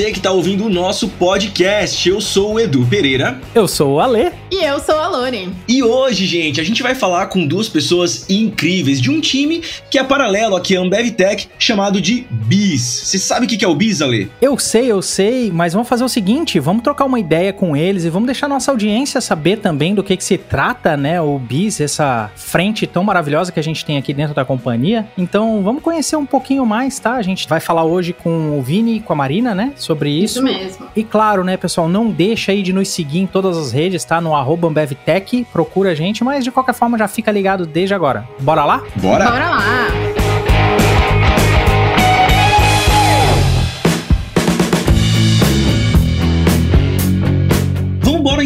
você 0.00 0.12
que 0.12 0.18
está 0.18 0.30
ouvindo 0.30 0.64
o 0.64 0.70
nosso 0.70 1.08
podcast. 1.08 2.08
Eu 2.08 2.22
sou 2.22 2.54
o 2.54 2.60
Edu 2.60 2.86
Pereira. 2.86 3.38
Eu 3.54 3.68
sou 3.68 3.96
o 3.96 4.00
Alê. 4.00 4.32
E 4.50 4.64
eu 4.64 4.80
sou 4.80 4.98
a 4.98 5.06
Lore. 5.06 5.48
E 5.68 5.82
hoje, 5.82 6.26
gente, 6.26 6.60
a 6.60 6.64
gente 6.64 6.82
vai 6.82 6.94
falar 6.94 7.26
com 7.26 7.46
duas 7.46 7.68
pessoas 7.68 8.28
incríveis 8.28 9.00
de 9.00 9.10
um 9.10 9.20
time 9.20 9.62
que 9.90 9.98
é 9.98 10.02
paralelo 10.02 10.56
aqui 10.56 10.76
à 10.76 10.80
Ambev 10.80 11.10
Tech, 11.12 11.48
chamado 11.58 12.00
de 12.00 12.26
BIS. 12.30 12.82
Você 12.82 13.18
sabe 13.18 13.46
o 13.46 13.48
que 13.48 13.64
é 13.64 13.68
o 13.68 13.74
BIS, 13.74 14.02
Alê? 14.02 14.28
Eu 14.40 14.58
sei, 14.58 14.90
eu 14.90 15.02
sei, 15.02 15.52
mas 15.52 15.72
vamos 15.72 15.88
fazer 15.88 16.02
o 16.02 16.08
seguinte, 16.08 16.58
vamos 16.58 16.82
trocar 16.82 17.04
uma 17.04 17.20
ideia 17.20 17.52
com 17.52 17.76
eles 17.76 18.04
e 18.04 18.10
vamos 18.10 18.26
deixar 18.26 18.48
nossa 18.48 18.70
audiência 18.70 19.20
saber 19.20 19.58
também 19.58 19.94
do 19.94 20.02
que, 20.02 20.16
que 20.16 20.24
se 20.24 20.36
trata, 20.36 20.96
né, 20.96 21.20
o 21.20 21.38
BIS, 21.38 21.80
essa 21.80 22.30
frente 22.34 22.86
tão 22.86 23.04
maravilhosa 23.04 23.52
que 23.52 23.60
a 23.60 23.62
gente 23.62 23.84
tem 23.84 23.98
aqui 23.98 24.12
dentro 24.12 24.34
da 24.34 24.44
companhia. 24.44 25.06
Então, 25.16 25.62
vamos 25.62 25.82
conhecer 25.82 26.16
um 26.16 26.26
pouquinho 26.26 26.66
mais, 26.66 26.98
tá? 26.98 27.14
A 27.14 27.22
gente 27.22 27.46
vai 27.46 27.60
falar 27.60 27.84
hoje 27.84 28.12
com 28.12 28.58
o 28.58 28.62
Vini 28.62 28.96
e 28.96 29.00
com 29.00 29.12
a 29.12 29.16
Marina, 29.16 29.54
né, 29.54 29.72
sobre 29.90 30.10
isso. 30.10 30.38
Isso 30.38 30.42
mesmo. 30.42 30.86
E 30.94 31.02
claro, 31.02 31.42
né, 31.42 31.56
pessoal, 31.56 31.88
não 31.88 32.08
deixa 32.08 32.52
aí 32.52 32.62
de 32.62 32.72
nos 32.72 32.88
seguir 32.88 33.18
em 33.18 33.26
todas 33.26 33.56
as 33.56 33.72
redes, 33.72 34.04
tá? 34.04 34.20
No 34.20 34.34
arroba 34.34 34.68
AmbevTech, 34.68 35.46
procura 35.52 35.90
a 35.90 35.94
gente, 35.94 36.22
mas 36.22 36.44
de 36.44 36.50
qualquer 36.50 36.74
forma 36.74 36.96
já 36.96 37.08
fica 37.08 37.30
ligado 37.32 37.66
desde 37.66 37.94
agora. 37.94 38.26
Bora 38.38 38.64
lá? 38.64 38.82
Bora! 38.96 39.24
Bora 39.24 39.50
lá. 39.50 39.99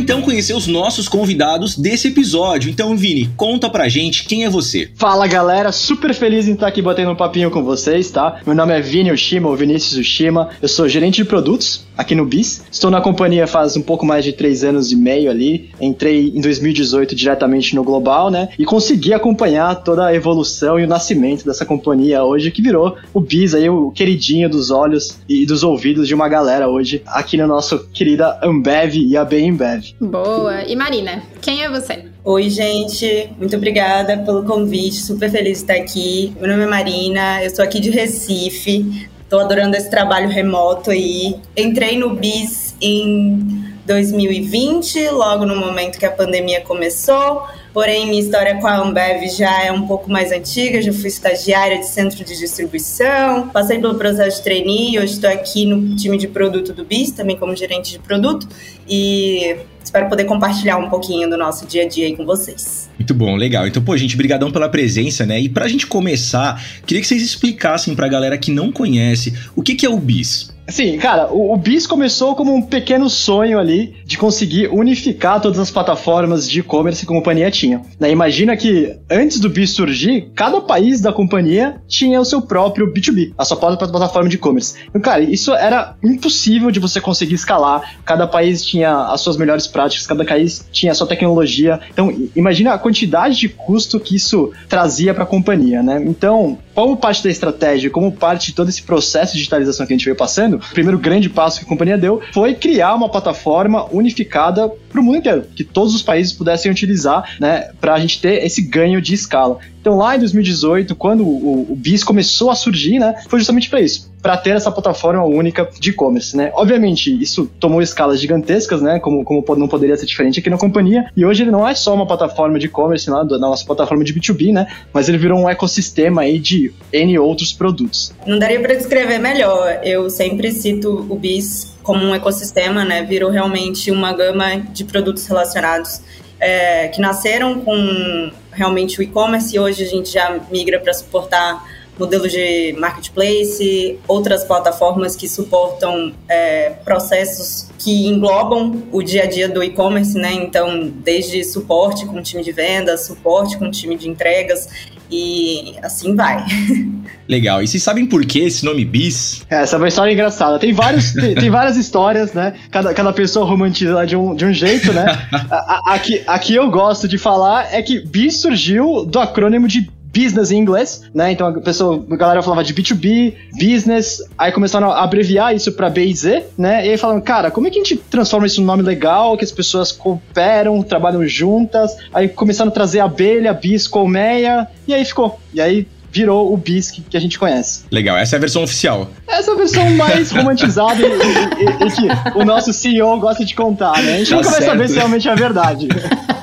Então 0.05 0.21
conhecer 0.21 0.53
os 0.53 0.67
nossos 0.67 1.09
convidados 1.09 1.79
desse 1.79 2.09
episódio. 2.09 2.71
Então, 2.71 2.95
Vini, 2.95 3.31
conta 3.39 3.71
pra 3.71 3.89
gente 3.89 4.27
quem 4.27 4.45
é 4.45 4.51
você. 4.51 4.91
Fala 4.97 5.27
galera, 5.27 5.73
super 5.73 6.13
feliz 6.13 6.47
em 6.47 6.53
estar 6.53 6.67
aqui 6.67 6.83
batendo 6.83 7.11
um 7.11 7.17
papinho 7.17 7.51
com 7.51 7.65
vocês, 7.65 8.11
tá? 8.11 8.39
Meu 8.45 8.55
nome 8.55 8.75
é 8.75 8.83
Vini 8.83 9.11
Ushima, 9.11 9.49
ou 9.49 9.57
Vinícius 9.57 9.97
Ushima, 9.97 10.51
eu 10.61 10.69
sou 10.69 10.87
gerente 10.91 11.17
de 11.17 11.25
produtos 11.25 11.87
aqui 11.97 12.15
no 12.15 12.27
BIS. 12.27 12.65
Estou 12.71 12.91
na 12.91 13.01
companhia 13.01 13.47
faz 13.47 13.79
um 13.79 13.83
pouco 13.83 14.05
mais 14.05 14.23
de 14.25 14.35
três 14.35 14.63
anos 14.63 14.93
e 14.93 14.97
meio 14.97 15.31
ali. 15.31 15.71
Entrei 15.81 16.33
em 16.35 16.41
2018 16.43 17.15
diretamente 17.15 17.75
no 17.75 17.83
Global, 17.83 18.31
né? 18.31 18.51
E 18.59 18.65
consegui 18.67 19.15
acompanhar 19.15 19.75
toda 19.77 20.05
a 20.05 20.15
evolução 20.15 20.79
e 20.79 20.85
o 20.85 20.89
nascimento 20.89 21.47
dessa 21.47 21.65
companhia 21.65 22.23
hoje, 22.23 22.51
que 22.51 22.61
virou 22.61 22.97
o 23.15 23.21
BIS 23.21 23.55
aí, 23.55 23.71
o 23.71 23.91
queridinho 23.91 24.51
dos 24.51 24.71
olhos 24.71 25.19
e 25.27 25.47
dos 25.47 25.63
ouvidos 25.63 26.07
de 26.07 26.15
uma 26.15 26.29
galera 26.29 26.69
hoje, 26.69 27.01
aqui 27.07 27.39
no 27.39 27.47
nosso 27.47 27.87
querida 27.93 28.39
Ambev 28.43 28.97
e 28.97 29.17
a 29.17 29.25
Bem 29.25 29.51
Ambev. 29.51 29.94
Boa. 30.01 30.65
E 30.65 30.75
Marina, 30.75 31.23
quem 31.41 31.63
é 31.63 31.71
você? 31.71 32.07
Oi, 32.25 32.49
gente, 32.51 33.31
muito 33.39 33.57
obrigada 33.57 34.19
pelo 34.19 34.45
convite, 34.45 34.97
super 34.97 35.31
feliz 35.31 35.59
de 35.59 35.65
estar 35.65 35.75
aqui. 35.75 36.35
Meu 36.41 36.49
nome 36.51 36.65
é 36.65 36.67
Marina, 36.67 37.43
eu 37.43 37.55
sou 37.55 37.65
aqui 37.65 37.79
de 37.81 37.91
Recife, 37.91 39.09
tô 39.29 39.39
adorando 39.39 39.77
esse 39.77 39.91
trabalho 39.91 40.29
remoto 40.29 40.91
aí. 40.91 41.37
Entrei 41.57 41.97
no 41.99 42.15
BIS 42.17 42.75
em 42.81 43.65
2020, 43.87 45.09
logo 45.11 45.45
no 45.45 45.57
momento 45.57 45.99
que 45.99 46.07
a 46.07 46.11
pandemia 46.11 46.61
começou. 46.63 47.47
Porém, 47.73 48.07
minha 48.07 48.23
história 48.23 48.55
com 48.61 48.67
a 48.69 48.77
Ambev 48.77 49.29
já 49.29 49.65
é 49.65 49.73
um 49.73 49.87
pouco 49.87 50.09
mais 50.09 50.31
antiga. 50.31 50.81
Já 50.81 50.93
fui 50.93 51.09
estagiária 51.09 51.79
de 51.79 51.87
centro 51.89 52.25
de 52.25 52.39
distribuição, 52.39 53.49
passei 53.49 53.81
pelo 53.81 53.97
processo 53.97 54.39
de 54.39 54.45
trainee. 54.45 54.99
Hoje 54.99 55.15
estou 55.15 55.29
aqui 55.29 55.67
no 55.67 55.97
time 55.97 56.17
de 56.17 56.29
produto 56.29 56.73
do 56.73 56.85
BIS, 56.85 57.11
também 57.11 57.37
como 57.37 57.55
gerente 57.57 57.91
de 57.91 57.99
produto. 57.99 58.49
E 58.89 59.57
espero 59.85 60.09
poder 60.09 60.25
compartilhar 60.25 60.79
um 60.79 60.89
pouquinho 60.89 61.29
do 61.29 61.37
nosso 61.37 61.67
dia 61.67 61.83
a 61.83 61.89
dia 61.89 62.07
aí 62.07 62.17
com 62.17 62.25
vocês. 62.25 62.89
Muito 62.99 63.15
bom, 63.15 63.37
legal. 63.37 63.67
Então, 63.67 63.83
pô, 63.83 63.97
gente, 63.97 64.17
brigadão 64.17 64.51
pela 64.51 64.69
presença, 64.69 65.27
né? 65.27 65.41
E 65.41 65.49
pra 65.49 65.69
gente 65.69 65.87
começar, 65.87 66.63
queria 66.87 67.01
que 67.01 67.07
vocês 67.07 67.23
explicassem 67.23 67.95
pra 67.95 68.09
galera 68.09 68.39
que 68.39 68.51
não 68.51 68.73
conhece 68.73 69.35
o 69.55 69.63
que, 69.63 69.75
que 69.75 69.85
é 69.85 69.91
o 69.91 69.99
BIS. 69.99 70.54
Sim, 70.69 70.97
cara, 70.99 71.29
o, 71.31 71.53
o 71.53 71.57
BIS 71.57 71.87
começou 71.87 72.35
como 72.35 72.55
um 72.55 72.63
pequeno 72.63 73.11
sonho 73.11 73.59
ali 73.59 73.95
de 74.07 74.17
conseguir 74.17 74.69
unificar 74.69 75.41
todas 75.41 75.59
as 75.59 75.71
plataformas 75.71 76.49
de 76.49 76.61
e-commerce 76.61 77.05
que 77.05 77.13
a 77.13 77.17
companhia 77.17 77.51
tinha. 77.51 77.83
Né, 78.01 78.11
imagina 78.11 78.57
que 78.57 78.97
antes 79.11 79.39
do 79.39 79.51
BIS 79.51 79.71
surgir, 79.71 80.31
cada 80.35 80.61
país 80.61 81.01
da 81.01 81.13
companhia 81.13 81.77
tinha 81.87 82.21
o 82.21 82.25
seu 82.25 82.41
próprio 82.41 82.93
B2B, 82.93 83.33
a 83.37 83.45
sua 83.45 83.57
própria 83.57 83.89
plataforma 83.89 84.29
de 84.29 84.37
e-commerce. 84.37 84.75
Então, 84.89 85.01
cara, 85.01 85.23
isso 85.23 85.53
era 85.55 85.97
impossível 86.03 86.71
de 86.71 86.81
você 86.81 87.01
conseguir 87.01 87.35
escalar. 87.35 87.97
Cada 88.05 88.27
país 88.27 88.65
tinha 88.65 89.09
as 89.09 89.21
suas 89.21 89.37
melhores 89.37 89.67
práticas, 89.67 90.07
cada 90.07 90.25
país 90.25 90.67
tinha 90.73 90.93
a 90.93 90.95
sua 90.95 91.07
tecnologia. 91.07 91.81
Então, 91.91 92.15
imagina 92.35 92.73
a 92.73 92.79
quantidade 92.79 93.37
de 93.37 93.49
custo 93.49 94.01
que 94.01 94.17
isso 94.17 94.53
trazia 94.69 95.13
para 95.13 95.25
a 95.25 95.27
companhia, 95.27 95.83
né? 95.83 96.03
Então, 96.07 96.59
como 96.75 96.97
parte 96.97 97.23
da 97.23 97.31
estratégia, 97.31 97.91
como 97.91 98.11
parte 98.13 98.47
de 98.47 98.55
todo 98.55 98.69
esse 98.69 98.83
processo 98.83 99.33
de 99.33 99.39
digitalização 99.39 99.87
que 99.87 99.93
a 99.93 99.97
gente 99.97 100.05
veio 100.05 100.17
passando, 100.17 100.57
o 100.57 100.75
primeiro 100.75 100.99
grande 100.99 101.31
passo 101.31 101.61
que 101.61 101.65
a 101.65 101.69
companhia 101.69 101.97
deu 101.97 102.21
foi 102.33 102.55
criar 102.55 102.95
uma 102.95 103.09
plataforma 103.09 103.87
unificada 103.93 104.69
para 104.69 105.01
o 105.01 105.05
mundo 105.05 105.19
inteiro, 105.19 105.45
que 105.55 105.65
todos 105.65 105.95
os 105.95 106.03
países 106.03 106.33
pudessem 106.33 106.71
utilizar, 106.71 107.37
né, 107.41 107.71
para 107.81 107.95
a 107.95 108.01
gente 108.01 108.21
ter 108.21 108.45
esse 108.45 108.63
ganho 108.63 109.01
de 109.01 109.15
escala. 109.15 109.59
Então, 109.85 109.99
lá 109.99 110.17
em 110.17 110.19
2018, 110.19 110.97
quando 110.97 111.23
o, 111.27 111.71
o 111.71 111.77
BIS 111.77 112.03
começou 112.03 112.51
a 112.51 112.55
surgir, 112.55 112.99
né, 112.99 113.23
foi 113.29 113.39
justamente 113.39 113.69
para 113.69 113.83
isso, 113.83 114.11
para 114.23 114.35
ter 114.35 114.57
essa 114.57 114.73
plataforma 114.73 115.23
única 115.23 115.69
de 115.79 115.91
e-commerce, 115.91 116.35
né? 116.35 116.51
Obviamente, 116.55 117.15
isso 117.23 117.51
tomou 117.61 117.83
escalas 117.83 118.19
gigantescas, 118.19 118.81
né, 118.81 118.99
como, 118.99 119.23
como 119.23 119.45
não 119.57 119.69
poderia 119.69 119.95
ser 119.95 120.07
diferente 120.07 120.41
aqui 120.41 120.49
na 120.49 120.57
companhia, 120.57 121.05
e 121.15 121.23
hoje 121.23 121.43
ele 121.43 121.51
não 121.51 121.69
é 121.69 121.75
só 121.75 121.93
uma 121.93 122.07
plataforma 122.07 122.59
de 122.59 122.65
e-commerce 122.65 123.11
lá, 123.11 123.25
da 123.25 123.37
nossa 123.37 123.67
plataforma 123.67 124.03
de 124.03 124.15
B2B, 124.15 124.55
né, 124.55 124.67
mas 124.91 125.07
ele 125.07 125.19
virou 125.19 125.39
um 125.39 125.51
ecossistema 125.51 126.23
aí 126.23 126.39
de 126.39 126.73
N 126.91 127.19
outros 127.19 127.53
produtos. 127.53 128.11
Não 128.27 128.39
daria 128.39 128.61
para 128.61 128.73
descrever 128.73 129.19
melhor. 129.19 129.81
Eu 129.83 130.09
sempre 130.09 130.51
cito 130.51 131.07
o 131.11 131.15
BIS 131.15 131.75
como 131.83 132.03
um 132.07 132.15
ecossistema, 132.15 132.83
né? 132.83 133.03
Virou 133.03 133.31
realmente 133.31 133.91
uma 133.91 134.15
gama 134.15 134.57
de 134.73 134.85
produtos 134.85 135.27
relacionados 135.27 136.01
é, 136.45 136.89
que 136.89 137.01
nasceram 137.01 137.59
com 137.61 138.31
realmente 138.53 139.01
o 139.01 139.03
e-commerce 139.03 139.57
e 139.57 139.59
hoje 139.59 139.83
a 139.83 139.87
gente 139.87 140.13
já 140.13 140.39
migra 140.51 140.79
para 140.79 140.93
suportar 140.93 141.67
modelos 141.99 142.31
de 142.31 142.75
marketplace, 142.79 143.99
outras 144.07 144.45
plataformas 144.45 145.17
que 145.17 145.27
suportam 145.27 146.13
é, 146.29 146.71
processos 146.85 147.69
que 147.79 148.07
englobam 148.09 148.83
o 148.93 149.03
dia 149.03 149.23
a 149.23 149.27
dia 149.27 149.49
do 149.49 149.63
e-commerce, 149.63 150.19
né? 150.19 150.33
Então, 150.33 150.89
desde 150.89 151.43
suporte 151.45 152.05
com 152.05 152.21
time 152.21 152.43
de 152.43 152.53
vendas, 152.53 153.07
suporte 153.07 153.57
com 153.57 153.71
time 153.71 153.97
de 153.97 154.09
entregas 154.09 154.69
e 155.11 155.75
assim 155.83 156.15
vai. 156.15 156.45
Legal. 157.29 157.63
E 157.63 157.69
vocês 157.69 157.83
sabem 157.83 158.07
por 158.07 158.25
que 158.25 158.41
esse 158.41 158.65
nome 158.65 158.85
bis? 158.85 159.43
É, 159.49 159.63
essa 159.63 159.77
é 159.77 159.79
uma 159.79 159.89
história 159.89 160.13
engraçada. 160.13 160.59
Tem, 160.59 160.73
vários, 160.73 161.13
tem, 161.13 161.35
tem, 161.35 161.51
várias 161.51 161.77
histórias, 161.77 162.33
né? 162.33 162.55
Cada, 162.71 162.93
cada 162.93 163.13
pessoa 163.13 163.47
romantiza 163.47 164.05
de 164.07 164.17
um, 164.17 164.35
de 164.35 164.45
um 164.45 164.53
jeito, 164.53 164.93
né? 164.93 165.05
A, 165.51 165.57
a, 165.57 165.95
aqui, 165.95 166.23
aqui 166.27 166.55
eu 166.55 166.71
gosto 166.71 167.07
de 167.07 167.19
falar 167.19 167.73
é 167.73 167.83
que 167.83 168.01
bis 168.01 168.41
surgiu 168.41 169.05
do 169.05 169.19
acrônimo 169.19 169.69
de 169.69 169.89
business 170.15 170.51
em 170.51 170.59
inglês, 170.59 171.03
né? 171.13 171.33
Então 171.33 171.49
a 171.49 171.53
pessoa, 171.61 172.05
a 172.09 172.17
galera 172.17 172.43
falava 172.43 172.63
de 172.63 172.73
B2B, 172.73 173.35
business, 173.59 174.23
aí 174.39 174.53
começaram 174.53 174.91
a 174.91 175.03
abreviar 175.03 175.55
isso 175.55 175.73
para 175.73 175.91
B 175.91 176.05
e 176.05 176.15
Z, 176.15 176.45
né? 176.57 176.87
E 176.87 176.91
aí 176.91 176.97
falaram, 176.97 177.21
cara, 177.21 177.51
como 177.51 177.67
é 177.67 177.71
que 177.71 177.79
a 177.79 177.83
gente 177.83 177.97
transforma 177.97 178.47
isso 178.47 178.61
num 178.61 178.67
nome 178.67 178.83
legal, 178.83 179.37
que 179.37 179.45
as 179.45 179.53
pessoas 179.53 179.91
cooperam, 179.91 180.83
trabalham 180.83 181.27
juntas? 181.27 181.97
Aí 182.13 182.29
começaram 182.29 182.71
a 182.71 182.75
trazer 182.75 183.01
abelha, 183.01 183.53
bis, 183.53 183.89
colmeia, 183.89 184.69
e 184.87 184.95
aí 184.95 185.05
ficou. 185.05 185.39
E 185.53 185.61
aí 185.61 185.87
virou 186.15 186.55
o 186.55 186.57
bis 186.57 186.93
que, 186.93 187.03
que, 187.03 187.17
a 187.17 187.21
gente 187.21 187.37
conhece. 187.37 187.83
Legal, 187.91 188.17
essa 188.17 188.37
é 188.37 188.39
a 188.39 188.41
versão 188.41 188.63
oficial. 188.63 189.11
Essa 189.27 189.51
é 189.51 189.55
a 189.55 189.57
versão 189.57 189.91
mais 189.97 190.31
romantizada 190.33 190.95
e, 190.95 191.07
e, 191.07 191.87
e, 191.87 191.91
que 191.91 192.39
o 192.39 192.45
nosso 192.45 192.73
CEO 192.73 193.19
gosta 193.19 193.45
de 193.45 193.53
contar, 193.53 194.01
né? 194.01 194.15
A 194.15 194.19
gente 194.19 194.31
tá 194.31 194.37
nunca 194.37 194.51
certo. 194.51 194.61
vai 194.61 194.69
saber 194.69 194.89
se 194.89 194.95
realmente 194.95 195.29
é 195.29 195.35
verdade. 195.35 195.89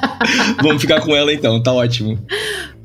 Vamos 0.61 0.81
ficar 0.81 0.99
com 0.99 1.15
ela 1.15 1.33
então, 1.33 1.61
tá 1.63 1.71
ótimo. 1.71 2.19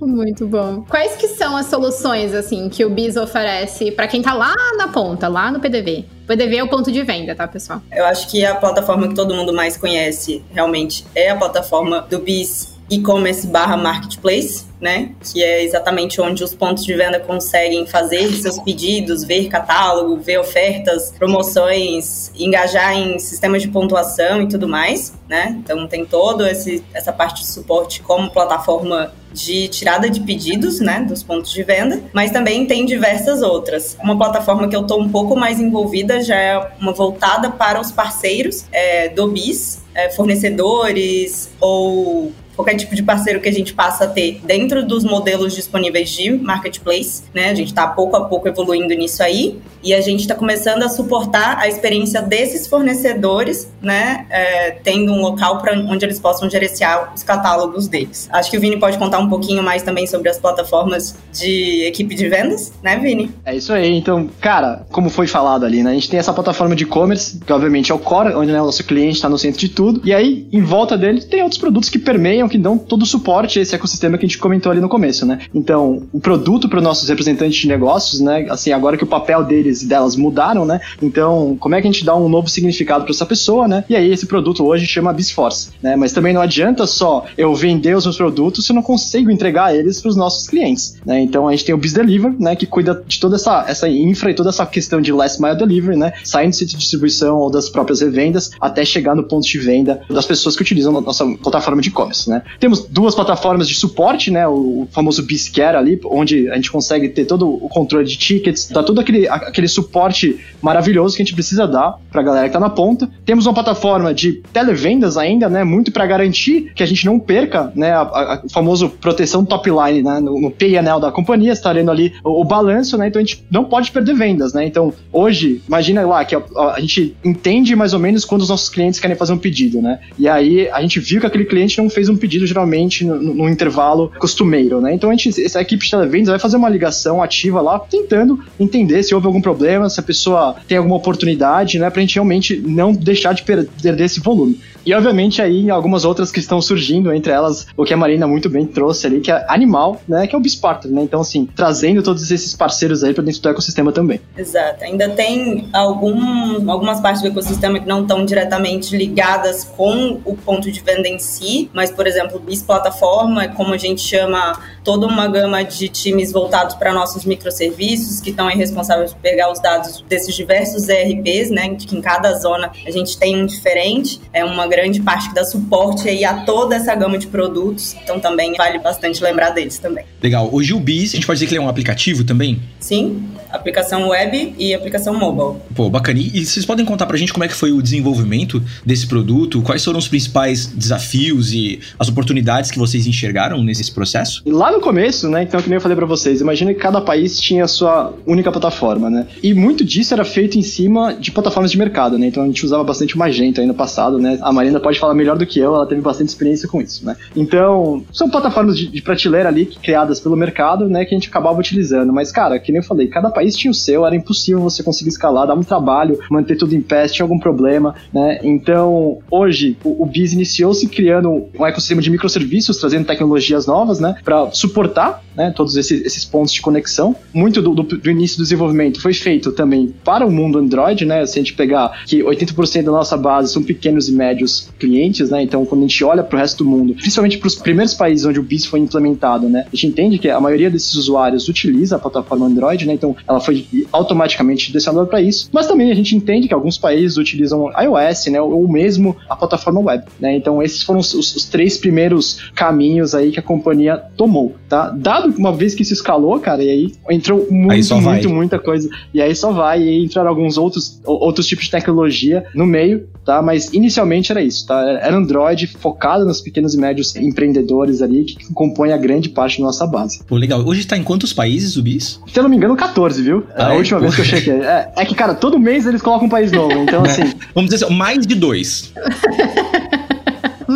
Muito 0.01 0.47
bom. 0.47 0.85
Quais 0.89 1.17
que 1.17 1.29
são 1.29 1.57
as 1.57 1.67
soluções 1.67 2.35
assim 2.35 2.69
que 2.69 2.85
o 2.85 2.91
BIS 2.91 3.17
oferece 3.17 3.91
para 3.91 4.07
quem 4.07 4.21
tá 4.21 4.35
lá 4.35 4.55
na 4.77 4.89
ponta, 4.89 5.29
lá 5.29 5.51
no 5.51 5.61
PDV? 5.61 6.05
PDV 6.27 6.57
é 6.57 6.65
o 6.65 6.69
ponto 6.69 6.93
de 6.93 7.03
venda, 7.03 7.35
tá, 7.35 7.49
pessoal? 7.49 7.81
Eu 7.91 8.05
acho 8.05 8.29
que 8.29 8.45
a 8.45 8.55
plataforma 8.55 9.09
que 9.09 9.15
todo 9.15 9.35
mundo 9.35 9.53
mais 9.55 9.77
conhece 9.77 10.45
realmente 10.51 11.07
é 11.15 11.31
a 11.31 11.37
plataforma 11.37 12.03
do 12.03 12.19
BIS 12.19 12.76
e-commerce 12.91 13.47
barra 13.47 13.77
marketplace, 13.77 14.65
né? 14.81 15.11
Que 15.21 15.43
é 15.43 15.65
exatamente 15.65 16.21
onde 16.21 16.45
os 16.45 16.55
pontos 16.55 16.85
de 16.85 16.95
venda 16.95 17.19
conseguem 17.19 17.87
fazer 17.87 18.31
seus 18.33 18.59
pedidos, 18.59 19.25
ver 19.25 19.49
catálogo, 19.49 20.17
ver 20.21 20.39
ofertas, 20.39 21.13
promoções, 21.19 22.31
engajar 22.37 22.97
em 22.97 23.19
sistemas 23.19 23.63
de 23.63 23.69
pontuação 23.69 24.43
e 24.43 24.49
tudo 24.49 24.69
mais, 24.69 25.15
né? 25.29 25.57
Então 25.59 25.87
tem 25.87 26.05
todo 26.05 26.47
esse 26.47 26.85
essa 26.93 27.13
parte 27.13 27.43
de 27.43 27.49
suporte 27.49 28.03
como 28.03 28.31
plataforma 28.31 29.13
de 29.33 29.69
tirada 29.69 30.09
de 30.09 30.21
pedidos, 30.21 30.81
né, 30.81 31.05
dos 31.07 31.23
pontos 31.23 31.53
de 31.53 31.63
venda, 31.63 32.03
mas 32.13 32.31
também 32.31 32.65
tem 32.65 32.87
diversas 32.87 33.43
outras. 33.43 33.97
Uma 34.03 34.17
plataforma 34.17 34.67
que 34.67 34.75
eu 34.75 34.81
estou 34.81 34.99
um 34.99 35.11
pouco 35.11 35.37
mais 35.37 35.61
envolvida 35.61 36.23
já 36.23 36.37
é 36.37 36.71
uma 36.81 36.93
voltada 36.93 37.51
para 37.51 37.79
os 37.79 37.93
parceiros 37.93 38.65
é, 38.73 39.11
do 39.11 39.29
BIS, 39.29 39.83
é, 39.95 40.09
fornecedores 40.11 41.51
ou 41.61 42.33
qualquer 42.57 42.75
tipo 42.75 42.95
de 42.97 43.03
parceiro 43.03 43.41
que 43.41 43.49
a 43.49 43.53
gente 43.53 43.75
passa 43.75 44.05
a 44.05 44.07
ter 44.09 44.41
dentro 44.43 44.85
dos 44.85 45.05
modelos 45.05 45.55
disponíveis 45.55 46.11
de 46.11 46.33
marketplace, 46.33 47.23
né? 47.33 47.51
A 47.51 47.55
gente 47.55 47.69
está 47.69 47.87
pouco 47.87 48.17
a 48.17 48.25
pouco 48.25 48.49
evoluindo 48.49 48.95
nisso 48.95 49.23
aí 49.23 49.61
e 49.83 49.95
a 49.95 50.01
gente 50.01 50.21
está 50.21 50.35
começando 50.35 50.83
a 50.83 50.89
suportar 50.89 51.59
a 51.59 51.69
experiência 51.69 52.23
desses 52.23 52.67
fornecedores, 52.67 53.71
né? 53.87 54.27
É, 54.29 54.73
tendo 54.83 55.13
um 55.13 55.21
local 55.21 55.59
para 55.59 55.73
onde 55.73 56.05
eles 56.05 56.19
possam 56.19 56.51
gerenciar 56.51 57.15
os 57.15 57.23
catálogos 57.23 57.87
deles. 57.87 58.29
Acho 58.33 58.51
que 58.51 58.59
o 58.59 58.61
Vini 58.61 58.79
pode 58.79 58.99
contar 58.99 59.19
um 59.21 59.29
pouquinho 59.29 59.63
mais 59.63 59.83
também 59.83 60.07
sobre 60.07 60.29
as 60.29 60.39
plataformas 60.39 61.15
de 61.33 61.85
equipe 61.85 62.15
de 62.15 62.29
vendas, 62.29 62.73
né, 62.83 62.99
Vini? 62.99 63.31
É 63.45 63.55
isso 63.55 63.73
aí. 63.73 63.97
Então, 63.97 64.29
cara, 64.41 64.85
como 64.91 65.09
foi 65.09 65.29
falado 65.29 65.65
ali, 65.65 65.83
né? 65.83 65.93
A 65.93 65.95
gente 65.95 66.11
tem 66.11 66.19
essa 66.19 66.33
plataforma 66.33 66.75
de 66.75 66.83
e-commerce, 66.83 67.39
que 67.39 67.53
obviamente 67.53 67.93
é 67.93 67.95
o 67.95 67.99
core, 67.99 68.35
onde 68.35 68.51
né, 68.51 68.61
o 68.61 68.67
nosso 68.67 68.83
cliente 68.85 69.15
está 69.15 69.29
no 69.29 69.39
centro 69.39 69.61
de 69.61 69.69
tudo. 69.69 70.01
E 70.05 70.13
aí, 70.13 70.49
em 70.53 70.63
volta 70.63 70.99
dele, 70.99 71.21
tem 71.21 71.43
outros 71.43 71.61
produtos 71.61 71.89
que 71.89 71.99
permeiam, 71.99 72.49
que 72.49 72.59
dão 72.59 72.77
todo 72.77 73.03
o 73.03 73.07
suporte 73.07 73.59
a 73.59 73.63
esse 73.63 73.75
ecossistema 73.75 74.19
que 74.19 74.27
a 74.27 74.29
gente 74.29 74.39
comentou 74.39 74.73
ali 74.73 74.81
no 74.81 74.89
começo, 74.89 75.25
né? 75.25 75.39
Então, 75.55 76.03
o 76.13 76.19
produto 76.19 76.69
para 76.69 76.79
os 76.79 76.85
nossos 76.85 77.09
representantes 77.09 77.57
de 77.57 77.69
negócios, 77.69 78.21
né? 78.21 78.47
Assim, 78.51 78.73
agora 78.73 78.97
que 78.97 79.05
o 79.05 79.07
papel 79.07 79.45
deles 79.45 79.83
e 79.83 79.87
delas 79.87 80.17
mudaram, 80.17 80.65
né? 80.65 80.81
Então, 81.01 81.57
como 81.61 81.75
é 81.75 81.81
que 81.81 81.87
a 81.87 81.91
gente 81.91 82.05
dá 82.05 82.17
um 82.17 82.29
novo 82.29 82.49
significado 82.49 83.05
para 83.05 83.13
essa 83.13 83.27
pessoa, 83.27 83.69
né? 83.69 83.76
E 83.89 83.97
aí, 83.97 84.11
esse 84.11 84.27
produto 84.27 84.65
hoje 84.65 84.87
chama 84.87 85.13
Bisforce, 85.13 85.71
né? 85.83 85.97
Mas 85.97 86.13
também 86.13 86.33
não 86.33 86.41
adianta 86.41 86.87
só 86.87 87.25
eu 87.37 87.55
vender 87.55 87.97
os 87.97 88.05
meus 88.05 88.17
produtos 88.17 88.67
se 88.67 88.73
eu 88.73 88.75
não 88.75 88.83
consigo 88.83 89.31
entregar 89.31 89.75
eles 89.75 90.01
para 90.01 90.09
os 90.09 90.17
nossos 90.17 90.47
clientes, 90.49 90.97
né? 91.05 91.21
Então, 91.21 91.49
a 91.49 91.51
gente 91.53 91.65
tem 91.65 91.75
o 91.75 91.79
BizDeliver, 91.79 92.35
né? 92.39 92.57
Que 92.57 92.67
cuida 92.67 93.03
de 93.07 93.21
toda 93.21 93.37
essa, 93.37 93.65
essa 93.69 93.89
infra 93.89 94.31
e 94.31 94.35
toda 94.35 94.51
essa 94.51 94.65
questão 94.67 95.01
de 95.01 95.13
last 95.13 95.41
mile 95.41 95.57
delivery, 95.57 95.97
né? 95.97 96.13
Saindo 96.25 96.47
do 96.47 96.67
de 96.67 96.77
distribuição 96.77 97.39
ou 97.39 97.51
das 97.51 97.69
próprias 97.69 98.01
revendas 98.01 98.51
até 98.61 98.85
chegar 98.85 99.15
no 99.15 99.25
ponto 99.25 99.47
de 99.47 99.59
venda 99.59 100.01
das 100.09 100.25
pessoas 100.25 100.55
que 100.55 100.63
utilizam 100.63 100.97
a 100.97 101.01
nossa 101.01 101.27
plataforma 101.43 101.83
de 101.83 101.89
e-commerce, 101.89 102.29
né? 102.31 102.43
Temos 102.61 102.87
duas 102.87 103.15
plataformas 103.15 103.69
de 103.69 103.75
suporte, 103.75 104.31
né? 104.31 104.47
O 104.47 104.87
famoso 104.91 105.23
BizCare 105.23 105.77
ali, 105.77 106.01
onde 106.05 106.49
a 106.51 106.55
gente 106.55 106.71
consegue 106.71 107.09
ter 107.09 107.25
todo 107.25 107.49
o 107.49 107.69
controle 107.69 108.07
de 108.07 108.17
tickets, 108.17 108.69
dá 108.69 108.83
todo 108.83 109.01
aquele, 109.01 109.29
aquele 109.29 109.69
suporte 109.69 110.39
maravilhoso 110.63 111.17
que 111.17 111.23
a 111.23 111.25
gente 111.25 111.35
precisa 111.35 111.67
dar 111.67 111.99
para 112.11 112.21
a 112.21 112.25
galera 112.25 112.47
que 112.47 112.53
tá 112.53 112.61
na 112.61 112.71
ponta. 112.71 113.09
Temos 113.25 113.47
uma 113.47 113.55
plataforma 113.57 114.13
de 114.13 114.43
televendas 114.53 115.17
ainda, 115.17 115.49
né? 115.49 115.65
Muito 115.65 115.91
para 115.91 116.05
garantir 116.05 116.73
que 116.75 116.83
a 116.83 116.87
gente 116.87 117.07
não 117.07 117.19
perca, 117.19 117.73
né? 117.75 117.93
A, 117.93 118.01
a, 118.03 118.43
o 118.45 118.51
famoso 118.51 118.91
proteção 118.91 119.45
top 119.45 119.71
line, 119.71 120.03
né? 120.03 120.21
No, 120.21 120.39
no 120.39 120.51
P&L 120.51 121.01
da 121.01 121.11
companhia, 121.11 121.53
estarendo 121.53 121.91
ali 121.91 122.13
o, 122.23 122.43
o 122.43 122.45
balanço, 122.45 122.99
né? 122.99 123.09
Então 123.09 123.21
a 123.21 123.25
gente 123.25 123.45
não 123.51 123.65
pode 123.65 123.91
perder 123.91 124.15
vendas, 124.15 124.53
né? 124.53 124.67
Então 124.67 124.93
hoje, 125.11 125.63
imagina 125.67 126.07
lá 126.07 126.23
que 126.25 126.35
a, 126.35 126.43
a, 126.75 126.81
gente 126.81 127.17
entende 127.25 127.75
mais 127.75 127.95
ou 127.95 127.99
menos 127.99 128.27
quando 128.27 128.43
os 128.43 128.51
nossos 128.51 128.69
clientes 128.69 129.01
querem 129.01 129.17
fazer 129.17 129.33
um 129.33 129.39
pedido, 129.39 129.81
né? 129.81 130.01
E 130.19 130.29
aí 130.29 130.69
a 130.69 130.83
gente 130.83 131.01
viu 131.01 131.21
que 131.21 131.27
aquele 131.27 131.47
cliente 131.47 131.79
não 131.79 131.89
fez 131.89 132.11
um 132.11 132.17
pedido 132.17 132.47
geralmente 132.47 133.05
no, 133.05 133.17
no 133.17 133.49
intervalo 133.49 134.13
costumeiro, 134.19 134.83
né? 134.83 134.93
Então 134.93 135.09
a 135.09 135.15
gente, 135.15 135.43
essa 135.43 135.63
equipe 135.63 135.83
de 135.83 135.91
televendas 135.91 136.29
vai 136.29 136.39
fazer 136.39 136.59
uma 136.59 136.69
ligação 136.69 137.23
ativa 137.23 137.63
lá, 137.63 137.79
tentando 137.79 138.39
entender 138.61 139.03
se 139.03 139.15
houve 139.15 139.27
algum 139.27 139.41
problema, 139.41 139.89
se 139.89 139.99
a 139.99 140.03
pessoa 140.03 140.57
tem 140.69 140.77
alguma 140.77 140.97
oportunidade, 140.97 141.79
né? 141.79 141.89
Pra 141.89 142.03
gente 142.03 142.17
realmente 142.17 142.57
não 142.57 142.93
deixar 142.93 143.33
de 143.33 143.46
perder 143.47 144.05
esse 144.05 144.21
volume. 144.21 144.61
E 144.87 144.95
obviamente 144.95 145.43
aí 145.43 145.69
algumas 145.69 146.05
outras 146.05 146.31
que 146.31 146.39
estão 146.39 146.63
surgindo, 146.63 147.13
entre 147.13 147.33
elas 147.33 147.67
o 147.77 147.85
que 147.85 147.93
a 147.93 147.97
Marina 147.97 148.25
muito 148.25 148.49
bem 148.49 148.65
trouxe 148.65 149.07
ali, 149.07 149.21
que 149.21 149.33
é 149.33 149.45
animal, 149.49 150.01
né? 150.07 150.29
Que 150.29 150.35
é 150.37 150.39
o 150.39 150.41
Bispartner, 150.41 150.95
né? 150.95 151.03
Então, 151.03 151.21
assim, 151.21 151.45
trazendo 151.57 152.05
todos 152.05 152.31
esses 152.31 152.55
parceiros 152.55 153.03
aí 153.03 153.13
para 153.13 153.25
dentro 153.25 153.43
do 153.43 153.49
ecossistema 153.49 153.91
também. 153.91 154.21
Exato. 154.39 154.85
Ainda 154.85 155.09
tem 155.09 155.69
algum, 155.73 156.71
algumas 156.71 157.01
partes 157.01 157.21
do 157.21 157.29
ecossistema 157.29 157.81
que 157.81 157.87
não 157.87 158.03
estão 158.03 158.25
diretamente 158.25 158.97
ligadas 158.97 159.65
com 159.65 160.21
o 160.25 160.37
ponto 160.37 160.71
de 160.71 160.81
venda 160.81 161.09
em 161.09 161.19
si, 161.19 161.69
mas, 161.73 161.91
por 161.91 162.07
exemplo, 162.07 162.39
BIS 162.39 162.63
Plataforma 162.63 163.43
é 163.43 163.49
como 163.49 163.75
a 163.75 163.79
gente 163.79 164.01
chama 164.01 164.57
toda 164.85 165.05
uma 165.05 165.27
gama 165.27 165.65
de 165.65 165.89
times 165.89 166.31
voltados 166.31 166.77
para 166.77 166.93
nossos 166.93 167.25
microserviços, 167.25 168.21
que 168.21 168.31
estão 168.31 168.47
responsáveis 168.47 169.13
por 169.13 169.21
pegar 169.21 169.51
os 169.51 169.59
dados 169.59 170.05
desses 170.09 170.33
diversos 170.33 170.89
ERPs, 170.89 171.51
né? 171.51 171.75
Que 171.75 171.97
em 171.97 172.01
cada 172.01 172.33
zona 172.39 172.71
a 172.87 172.91
gente 172.93 173.19
tem 173.19 173.36
um 173.37 173.47
diferente. 173.47 174.21
É 174.33 174.45
uma 174.45 174.67
grande 174.67 175.01
parte 175.01 175.29
que 175.29 175.35
dá 175.35 175.45
suporte 175.45 176.09
aí 176.09 176.25
a 176.25 176.45
toda 176.45 176.77
essa 176.77 176.95
gama 176.95 177.19
de 177.19 177.27
produtos, 177.27 177.95
então 178.03 178.19
também 178.19 178.55
vale 178.55 178.79
bastante 178.79 179.23
lembrar 179.23 179.51
deles 179.51 179.79
também. 179.79 180.05
Legal. 180.23 180.49
O 180.53 180.81
BIS, 180.81 181.13
a 181.13 181.17
gente 181.17 181.27
pode 181.27 181.39
dizer 181.39 181.49
que 181.49 181.55
ele 181.55 181.63
é 181.63 181.67
um 181.67 181.69
aplicativo 181.69 182.25
também? 182.25 182.61
Sim, 182.87 183.25
aplicação 183.51 184.11
web 184.11 184.55
e 184.57 184.73
aplicação 184.73 185.19
mobile. 185.19 185.61
Pô, 185.75 185.91
bacana. 185.91 186.21
E 186.21 186.47
vocês 186.47 186.65
podem 186.65 186.87
contar 186.87 187.05
pra 187.07 187.17
gente 187.17 187.33
como 187.33 187.43
é 187.43 187.49
que 187.49 187.55
foi 187.55 187.73
o 187.73 187.83
desenvolvimento 187.83 188.63
desse 188.85 189.09
produto? 189.09 189.61
Quais 189.61 189.85
foram 189.85 189.99
os 189.99 190.07
principais 190.07 190.67
desafios 190.67 191.53
e 191.53 191.81
as 191.99 192.09
oportunidades 192.09 192.71
que 192.71 192.79
vocês 192.79 193.05
enxergaram 193.09 193.61
nesse 193.61 193.91
processo? 193.91 194.41
Lá 194.47 194.71
no 194.71 194.81
começo, 194.81 195.29
né, 195.29 195.43
então 195.43 195.61
que 195.61 195.69
nem 195.69 195.79
eu 195.79 195.81
falei 195.81 195.97
pra 195.97 196.07
vocês, 196.07 196.41
imagina 196.41 196.73
que 196.73 196.79
cada 196.79 197.01
país 197.01 197.41
tinha 197.41 197.65
a 197.65 197.69
sua 197.69 198.15
única 198.25 198.53
plataforma, 198.53 199.11
né? 199.11 199.27
E 199.43 199.53
muito 199.53 199.85
disso 199.85 200.15
era 200.15 200.25
feito 200.25 200.57
em 200.57 200.63
cima 200.63 201.13
de 201.13 201.33
plataformas 201.33 201.73
de 201.73 201.79
mercado, 201.79 202.17
né? 202.17 202.29
Então 202.29 202.45
a 202.45 202.47
gente 202.47 202.65
usava 202.65 202.85
bastante 202.85 203.17
o 203.17 203.19
Magento 203.19 203.61
aí 203.61 203.67
no 203.67 203.75
passado, 203.75 204.17
né? 204.17 204.39
A 204.41 204.53
Marina 204.53 204.79
pode 204.79 205.01
falar 205.01 205.15
melhor 205.15 205.37
do 205.37 205.45
que 205.45 205.59
eu, 205.59 205.75
ela 205.75 205.87
teve 205.87 206.01
bastante 206.01 206.29
experiência 206.29 206.69
com 206.69 206.81
isso, 206.81 207.05
né? 207.05 207.17
Então, 207.35 208.05
são 208.13 208.31
plataformas 208.31 208.79
de, 208.79 208.87
de 208.87 209.03
prateleira 209.03 209.49
ali 209.49 209.67
criadas 209.67 210.21
pelo 210.21 210.37
mercado, 210.37 210.89
né, 210.89 211.05
que 211.05 211.13
a 211.13 211.19
gente 211.19 211.29
acabava 211.29 211.59
utilizando. 211.59 212.13
Mas, 212.13 212.31
cara, 212.31 212.61
que 212.61 212.76
nem 212.77 212.83
eu 212.83 212.83
falei, 212.83 213.09
cada 213.09 213.31
país 213.31 213.57
tinha 213.57 213.71
o 213.71 213.75
seu, 213.75 214.07
era 214.07 214.15
impossível 214.15 214.61
você 214.61 214.83
conseguir 214.83 215.09
escalar, 215.11 215.47
dava 215.47 215.59
um 215.59 215.65
trabalho, 215.65 216.19
manter 216.31 216.57
tudo 216.57 216.75
em 216.75 216.81
pé, 216.81 217.07
tinha 217.09 217.25
algum 217.25 217.39
problema, 217.39 217.95
né? 218.13 218.39
Então, 218.43 219.19
hoje, 219.31 219.77
o, 219.83 220.05
o 220.05 220.11
iniciou-se 220.15 220.87
criando 220.89 221.47
um 221.59 221.67
ecossistema 221.67 222.03
de 222.03 222.11
microserviços, 222.11 222.79
trazendo 222.79 223.07
tecnologias 223.07 223.67
novas, 223.67 224.01
né, 224.01 224.17
para 224.25 224.51
suportar 224.53 225.23
né, 225.37 225.53
todos 225.55 225.77
esses, 225.77 226.05
esses, 226.05 226.25
pontos 226.25 226.53
de 226.53 226.61
conexão. 226.61 227.15
Muito 227.33 227.61
do, 227.61 227.75
do, 227.75 227.83
do, 227.83 228.11
início 228.11 228.39
do 228.39 228.43
desenvolvimento 228.43 229.01
foi 229.01 229.13
feito 229.13 229.53
também 229.53 229.95
para 230.05 230.27
o 230.27 230.31
mundo 230.31 230.59
Android, 230.59 231.05
né? 231.05 231.25
Se 231.27 231.39
a 231.39 231.43
gente 231.43 231.53
pegar 231.53 232.05
que 232.07 232.23
80% 232.23 232.85
da 232.85 232.91
nossa 232.91 233.17
base 233.17 233.53
são 233.53 233.63
pequenos 233.63 234.09
e 234.09 234.13
médios 234.13 234.71
clientes, 234.79 235.31
né? 235.31 235.43
Então, 235.43 235.65
quando 235.67 235.85
a 235.85 235.87
gente 235.87 236.03
olha 236.03 236.25
para 236.25 236.37
o 236.37 236.41
resto 236.41 236.65
do 236.65 236.71
mundo, 236.71 236.95
principalmente 236.95 237.39
para 237.39 237.47
os 237.47 237.55
primeiros 237.55 237.95
países 237.95 238.25
onde 238.25 238.41
o 238.41 238.43
BIS 238.43 238.65
foi 238.65 238.81
implementado, 238.81 239.49
né? 239.49 239.67
A 239.67 239.77
gente 239.77 239.89
entende 239.89 240.19
que 240.19 240.31
a 240.31 240.41
maioria 240.41 240.71
desses 240.71 240.95
usuários 240.95 241.49
utiliza 241.49 241.97
a 241.97 241.99
plataforma 241.99 242.47
Android, 242.47 242.66
né? 242.87 242.95
Então, 242.95 243.17
ela 243.29 243.41
foi 243.41 243.67
automaticamente 243.93 244.67
direcionada 244.67 245.07
para 245.07 245.21
isso. 245.21 245.49
Mas 245.53 245.67
também 245.67 245.91
a 245.91 245.95
gente 245.95 246.17
entende 246.17 246.49
que 246.49 246.55
alguns 246.55 246.79
países 246.79 247.17
utilizam 247.17 247.71
iOS, 247.81 248.27
né? 248.27 248.41
Ou 248.41 248.67
mesmo 248.69 249.17
a 249.29 249.37
plataforma 249.37 249.81
web, 249.81 250.05
né? 250.19 250.37
Então, 250.37 250.63
esses 250.63 250.83
foram 250.83 251.01
os, 251.01 251.15
os 251.15 251.45
três 251.45 251.77
primeiros 251.79 252.51
caminhos 252.55 253.15
aí 253.15 253.31
que 253.31 253.39
a 253.39 253.43
companhia 253.43 253.97
tomou, 254.17 254.57
tá? 254.69 254.91
Dado 254.91 255.35
uma 255.37 255.53
vez 255.53 255.75
que 255.75 255.83
isso 255.83 255.93
escalou, 255.93 256.39
cara, 256.41 256.63
e 256.63 256.71
aí 256.71 256.93
entrou 257.11 257.47
muito, 257.51 257.95
aí 257.95 258.01
muito, 258.01 258.31
muita 258.31 258.59
coisa. 258.59 258.89
E 259.13 259.21
aí 259.21 259.35
só 259.35 259.53
vai, 259.53 259.83
e 259.83 259.89
aí 259.89 260.05
entraram 260.05 260.29
alguns 260.29 260.59
outros, 260.59 261.01
outros 261.05 261.47
tipos 261.47 261.67
de 261.67 261.71
tecnologia 261.71 262.45
no 262.55 262.67
meio, 262.67 263.09
tá? 263.27 263.43
Mas 263.43 263.73
inicialmente 263.75 264.31
era 264.31 264.41
isso, 264.41 264.67
tá? 264.67 264.81
Era 264.81 265.17
Android 265.17 265.67
focado 265.67 266.25
nos 266.25 266.41
pequenos 266.41 266.75
e 266.75 266.79
médios 266.79 267.15
empreendedores 267.17 268.01
ali 268.01 268.25
que 268.25 268.53
compõem 268.55 268.93
a 268.93 268.97
grande 268.97 269.29
parte 269.29 269.59
da 269.59 269.65
nossa 269.65 269.87
base. 269.87 270.23
Pô, 270.25 270.37
legal. 270.37 270.65
Hoje 270.65 270.81
está 270.81 270.97
em 270.97 271.03
quantos 271.03 271.33
países 271.33 271.77
o 271.77 271.83
BIS? 271.83 272.21
Se 272.27 272.39
eu 272.39 272.45
não 272.45 272.49
me 272.49 272.57
engano, 272.57 272.77
14, 272.77 273.21
viu? 273.21 273.45
Ah, 273.55 273.69
a 273.69 273.75
é? 273.75 273.77
última 273.77 273.99
Pô. 273.99 274.05
vez 274.05 274.15
que 274.15 274.21
eu 274.21 274.25
chequei. 274.25 274.55
É, 274.55 274.93
é, 274.97 275.05
que, 275.05 275.15
cara, 275.15 275.35
todo 275.35 275.59
mês 275.59 275.87
eles 275.87 276.01
colocam 276.01 276.27
um 276.27 276.31
país 276.31 276.53
novo, 276.53 276.73
então 276.79 277.03
assim. 277.05 277.25
Vamos 277.53 277.71
dizer 277.71 277.85
assim, 277.85 277.95
mais 277.95 278.27
de 278.27 278.35
dois. 278.37 278.93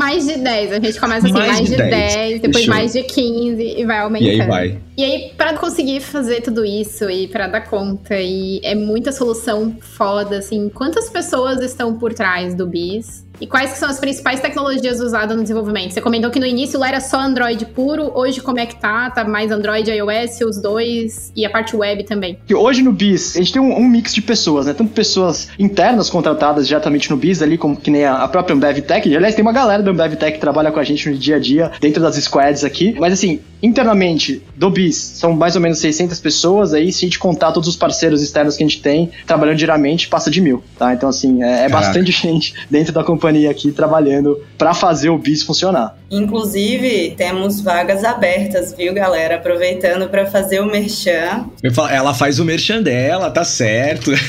mais 0.00 0.26
de 0.26 0.38
10. 0.38 0.72
A 0.72 0.80
gente 0.80 0.98
começa 0.98 1.26
assim, 1.26 1.34
mais, 1.34 1.52
mais 1.52 1.68
de 1.68 1.76
10, 1.76 1.90
10 1.90 2.40
depois 2.40 2.56
Fechou. 2.64 2.74
mais 2.74 2.92
de 2.94 3.02
15 3.02 3.62
e 3.62 3.84
vai 3.84 3.98
aumentando. 3.98 4.32
E 4.32 4.40
aí 4.40 4.48
vai. 4.48 4.78
E 4.96 5.04
aí, 5.04 5.32
para 5.36 5.58
conseguir 5.58 6.00
fazer 6.00 6.40
tudo 6.40 6.64
isso 6.64 7.10
e 7.10 7.28
para 7.28 7.46
dar 7.46 7.60
conta, 7.60 8.16
e 8.18 8.60
é 8.64 8.74
muita 8.74 9.12
solução 9.12 9.76
foda, 9.78 10.38
assim, 10.38 10.70
quantas 10.70 11.10
pessoas 11.10 11.60
estão 11.60 11.98
por 11.98 12.14
trás 12.14 12.54
do 12.54 12.66
BIS? 12.66 13.26
E 13.40 13.46
quais 13.46 13.70
são 13.70 13.88
as 13.88 13.98
principais 13.98 14.38
tecnologias 14.40 15.00
usadas 15.00 15.34
no 15.34 15.42
desenvolvimento? 15.42 15.92
Você 15.92 16.00
comentou 16.00 16.30
que 16.30 16.38
no 16.38 16.44
início 16.44 16.78
lá 16.78 16.88
era 16.88 17.00
só 17.00 17.18
Android 17.18 17.64
puro, 17.66 18.12
hoje 18.14 18.42
como 18.42 18.58
é 18.58 18.66
que 18.66 18.78
tá? 18.78 19.08
Tá 19.10 19.24
mais 19.24 19.50
Android, 19.50 19.90
iOS, 19.90 20.42
os 20.42 20.60
dois, 20.60 21.32
e 21.34 21.46
a 21.46 21.50
parte 21.50 21.74
web 21.74 22.04
também. 22.04 22.38
Hoje 22.54 22.82
no 22.82 22.92
BIS, 22.92 23.36
a 23.36 23.38
gente 23.38 23.54
tem 23.54 23.62
um, 23.62 23.74
um 23.78 23.88
mix 23.88 24.14
de 24.14 24.20
pessoas, 24.20 24.66
né? 24.66 24.74
Tanto 24.74 24.92
pessoas 24.92 25.48
internas 25.58 26.10
contratadas 26.10 26.68
diretamente 26.68 27.10
no 27.10 27.16
BIS 27.16 27.40
ali, 27.40 27.56
como 27.56 27.76
que 27.76 27.90
nem 27.90 28.04
a, 28.04 28.16
a 28.16 28.28
própria 28.28 28.54
Ambev 28.54 28.82
Tech. 28.82 29.16
Aliás, 29.16 29.34
tem 29.34 29.42
uma 29.42 29.52
galera 29.52 29.82
da 29.82 29.90
Ambev 29.90 30.16
Tech 30.16 30.32
que 30.32 30.38
trabalha 30.38 30.70
com 30.70 30.78
a 30.78 30.84
gente 30.84 31.08
no 31.08 31.16
dia 31.16 31.36
a 31.36 31.38
dia, 31.38 31.72
dentro 31.80 32.02
das 32.02 32.16
squads 32.16 32.62
aqui. 32.62 32.94
Mas 32.98 33.14
assim, 33.14 33.40
internamente 33.62 34.42
do 34.54 34.68
BIS, 34.68 34.96
são 34.96 35.32
mais 35.32 35.56
ou 35.56 35.62
menos 35.62 35.78
600 35.78 36.20
pessoas 36.20 36.74
aí, 36.74 36.92
se 36.92 37.06
a 37.06 37.08
gente 37.08 37.18
contar 37.18 37.52
todos 37.52 37.68
os 37.70 37.76
parceiros 37.76 38.22
externos 38.22 38.54
que 38.56 38.62
a 38.62 38.66
gente 38.66 38.82
tem, 38.82 39.10
trabalhando 39.26 39.56
diariamente, 39.56 40.08
passa 40.08 40.30
de 40.30 40.42
mil, 40.42 40.62
tá? 40.78 40.92
Então 40.92 41.08
assim, 41.08 41.42
é, 41.42 41.64
é 41.64 41.68
bastante 41.70 42.12
gente 42.12 42.54
dentro 42.70 42.92
da 42.92 43.02
companhia 43.02 43.29
companhia 43.30 43.50
aqui 43.50 43.70
trabalhando 43.70 44.40
para 44.58 44.74
fazer 44.74 45.08
o 45.10 45.16
BIS 45.16 45.42
funcionar. 45.44 45.96
Inclusive, 46.10 47.14
temos 47.16 47.60
vagas 47.60 48.02
abertas, 48.04 48.74
viu, 48.74 48.92
galera? 48.92 49.36
Aproveitando 49.36 50.08
para 50.08 50.26
fazer 50.26 50.60
o 50.60 50.66
merchan. 50.66 51.46
Ela 51.90 52.12
faz 52.12 52.40
o 52.40 52.44
merchan 52.44 52.82
dela, 52.82 53.30
tá 53.30 53.44
certo. 53.44 54.10